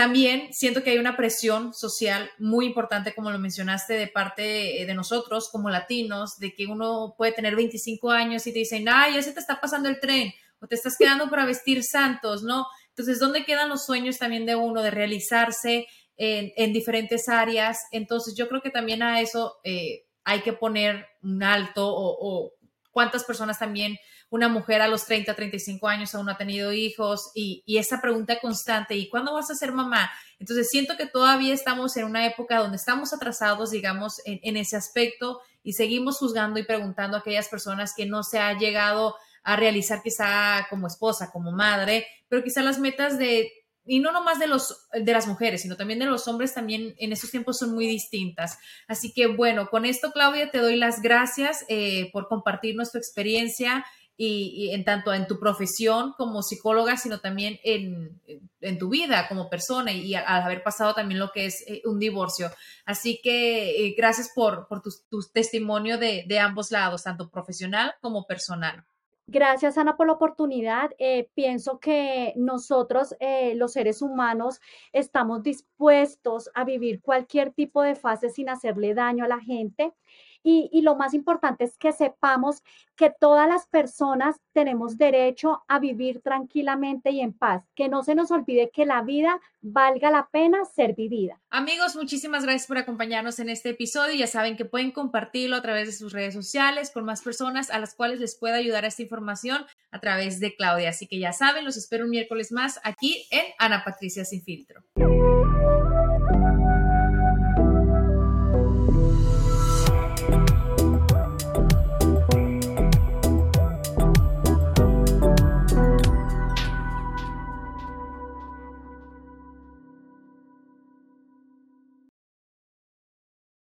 también 0.00 0.54
siento 0.54 0.82
que 0.82 0.92
hay 0.92 0.96
una 0.96 1.14
presión 1.14 1.74
social 1.74 2.30
muy 2.38 2.64
importante, 2.64 3.14
como 3.14 3.30
lo 3.30 3.38
mencionaste, 3.38 3.92
de 3.92 4.06
parte 4.06 4.42
de 4.86 4.94
nosotros 4.94 5.50
como 5.52 5.68
latinos, 5.68 6.38
de 6.38 6.54
que 6.54 6.66
uno 6.66 7.14
puede 7.18 7.32
tener 7.32 7.54
25 7.54 8.10
años 8.10 8.46
y 8.46 8.52
te 8.54 8.60
dicen, 8.60 8.88
ay, 8.88 9.16
ya 9.16 9.20
se 9.20 9.34
te 9.34 9.40
está 9.40 9.60
pasando 9.60 9.90
el 9.90 10.00
tren 10.00 10.32
o 10.58 10.66
te 10.66 10.74
estás 10.74 10.96
quedando 10.98 11.28
para 11.28 11.44
vestir 11.44 11.84
santos, 11.84 12.42
¿no? 12.42 12.64
Entonces, 12.88 13.18
¿dónde 13.18 13.44
quedan 13.44 13.68
los 13.68 13.84
sueños 13.84 14.16
también 14.16 14.46
de 14.46 14.54
uno 14.54 14.80
de 14.80 14.90
realizarse 14.90 15.86
en, 16.16 16.72
diferentes 16.72 17.28
áreas? 17.28 17.80
Entonces, 17.92 18.34
yo 18.34 18.48
creo 18.48 18.62
que 18.62 18.70
también 18.70 19.02
a 19.02 19.20
eso 19.20 19.58
eh, 19.64 20.06
hay 20.24 20.40
que 20.40 20.54
poner 20.54 21.08
un 21.20 21.42
alto 21.42 21.86
o 21.86 22.54
cuántas 22.90 23.24
personas 23.24 23.58
también 23.58 23.98
una 24.30 24.48
mujer 24.48 24.80
a 24.80 24.88
los 24.88 25.04
30, 25.06 25.34
35 25.34 25.88
años 25.88 26.14
aún 26.14 26.26
no 26.26 26.32
ha 26.32 26.38
tenido 26.38 26.72
hijos 26.72 27.32
y, 27.34 27.64
esa 27.66 28.00
pregunta 28.00 28.38
constante, 28.40 28.96
¿y 28.96 29.08
cuándo 29.08 29.34
vas 29.34 29.50
a 29.50 29.54
ser 29.54 29.72
mamá? 29.72 30.10
Entonces 30.38 30.68
siento 30.70 30.96
que 30.96 31.06
todavía 31.06 31.52
estamos 31.52 31.96
en 31.96 32.04
una 32.04 32.24
época 32.26 32.58
donde 32.58 32.76
estamos 32.76 33.12
atrasados, 33.12 33.72
digamos, 33.72 34.22
en, 34.24 34.56
ese 34.56 34.76
aspecto 34.76 35.40
y 35.62 35.72
seguimos 35.72 36.18
juzgando 36.18 36.60
y 36.60 36.64
preguntando 36.64 37.16
a 37.16 37.20
aquellas 37.20 37.48
personas 37.48 37.92
que 37.94 38.06
no 38.06 38.22
se 38.22 38.38
ha 38.38 38.56
llegado 38.56 39.16
a 39.42 39.56
realizar 39.56 40.02
quizá 40.02 40.66
como 40.70 40.86
esposa, 40.86 41.30
como 41.32 41.50
madre, 41.50 42.06
pero 42.28 42.44
quizá 42.44 42.62
las 42.62 42.78
metas 42.78 43.18
de 43.18 43.50
y 43.86 43.98
no 43.98 44.12
nomás 44.12 44.38
de 44.38 44.46
los 44.46 44.86
de 44.92 45.12
las 45.12 45.26
mujeres, 45.26 45.62
sino 45.62 45.76
también 45.76 45.98
de 45.98 46.06
los 46.06 46.28
hombres 46.28 46.54
también 46.54 46.94
en 46.98 47.12
estos 47.12 47.30
tiempos 47.30 47.58
son 47.58 47.74
muy 47.74 47.86
distintas. 47.86 48.58
Así 48.86 49.12
que 49.12 49.26
bueno, 49.26 49.68
con 49.68 49.84
esto 49.84 50.12
Claudia 50.12 50.50
te 50.50 50.58
doy 50.58 50.76
las 50.76 51.02
gracias 51.02 51.64
eh, 51.68 52.10
por 52.12 52.28
compartir 52.28 52.76
nuestra 52.76 53.00
experiencia 53.00 53.84
y, 54.22 54.74
en 54.74 54.84
tanto 54.84 55.14
en 55.14 55.26
tu 55.26 55.38
profesión 55.38 56.12
como 56.18 56.42
psicóloga, 56.42 56.98
sino 56.98 57.20
también 57.20 57.58
en, 57.64 58.20
en 58.60 58.78
tu 58.78 58.90
vida 58.90 59.26
como 59.28 59.48
persona 59.48 59.92
y, 59.92 60.14
al 60.14 60.42
haber 60.42 60.62
pasado 60.62 60.92
también 60.92 61.18
lo 61.18 61.32
que 61.32 61.46
es 61.46 61.64
eh, 61.66 61.80
un 61.86 61.98
divorcio. 61.98 62.50
Así 62.84 63.18
que 63.22 63.86
eh, 63.86 63.94
gracias 63.96 64.30
por, 64.34 64.68
por 64.68 64.82
tu, 64.82 64.90
tu 65.08 65.20
testimonio 65.32 65.96
de, 65.96 66.24
de, 66.28 66.38
ambos 66.38 66.70
lados, 66.70 67.04
tanto 67.04 67.30
profesional 67.30 67.94
como 68.02 68.26
personal. 68.26 68.84
Gracias, 69.26 69.78
Ana, 69.78 69.96
por 69.96 70.06
la 70.06 70.12
oportunidad. 70.12 70.90
Eh, 70.98 71.30
pienso 71.34 71.78
que 71.78 72.34
nosotros, 72.36 73.14
los 73.54 73.72
seres 73.72 74.02
humanos, 74.02 74.60
estamos 74.92 75.42
dispuestos 75.42 76.50
a 76.52 76.64
vivir 76.64 77.00
cualquier 77.00 77.52
tipo 77.52 77.80
de 77.80 77.94
fase 77.94 78.28
sin 78.28 78.50
hacerle 78.50 78.92
daño 78.92 79.24
a 79.24 79.28
la 79.28 79.40
gente. 79.40 79.94
Y, 80.42 80.80
lo 80.82 80.96
más 80.96 81.12
importante 81.12 81.64
es 81.64 81.76
que 81.76 81.92
sepamos 81.92 82.62
que 82.96 83.12
todas 83.18 83.48
las 83.48 83.66
personas 83.66 84.36
tenemos 84.52 84.96
derecho 84.96 85.62
a 85.68 85.78
vivir 85.78 86.20
tranquilamente 86.22 87.10
y 87.10 87.20
en 87.20 87.32
paz, 87.32 87.64
que 87.74 87.88
no 87.88 88.02
se 88.02 88.14
nos 88.14 88.30
olvide 88.30 88.70
que 88.72 88.86
la 88.86 89.02
vida 89.02 89.40
valga 89.60 90.10
la 90.10 90.28
pena 90.30 90.64
ser 90.64 90.94
vivida. 90.94 91.40
Amigos, 91.50 91.96
muchísimas 91.96 92.44
gracias 92.44 92.66
por 92.66 92.78
acompañarnos 92.78 93.38
en 93.38 93.50
este 93.50 93.70
episodio. 93.70 94.14
Ya 94.14 94.26
saben 94.26 94.56
que 94.56 94.64
pueden 94.64 94.92
compartirlo 94.92 95.56
a 95.56 95.62
través 95.62 95.86
de 95.86 95.92
sus 95.92 96.12
redes 96.12 96.34
sociales 96.34 96.90
con 96.90 97.04
más 97.04 97.22
personas 97.22 97.70
a 97.70 97.78
las 97.78 97.94
cuales 97.94 98.20
les 98.20 98.36
pueda 98.36 98.56
ayudar 98.56 98.84
esta 98.84 99.02
información 99.02 99.66
a 99.90 100.00
través 100.00 100.40
de 100.40 100.54
Claudia. 100.54 100.90
Así 100.90 101.06
que 101.06 101.18
ya 101.18 101.32
saben, 101.32 101.64
los 101.64 101.76
espero 101.76 102.04
un 102.04 102.10
miércoles 102.10 102.52
más 102.52 102.80
aquí 102.82 103.26
en 103.30 103.44
Ana 103.58 103.84
Patricia 103.84 104.24
Sin 104.24 104.42
Filtro. 104.42 104.82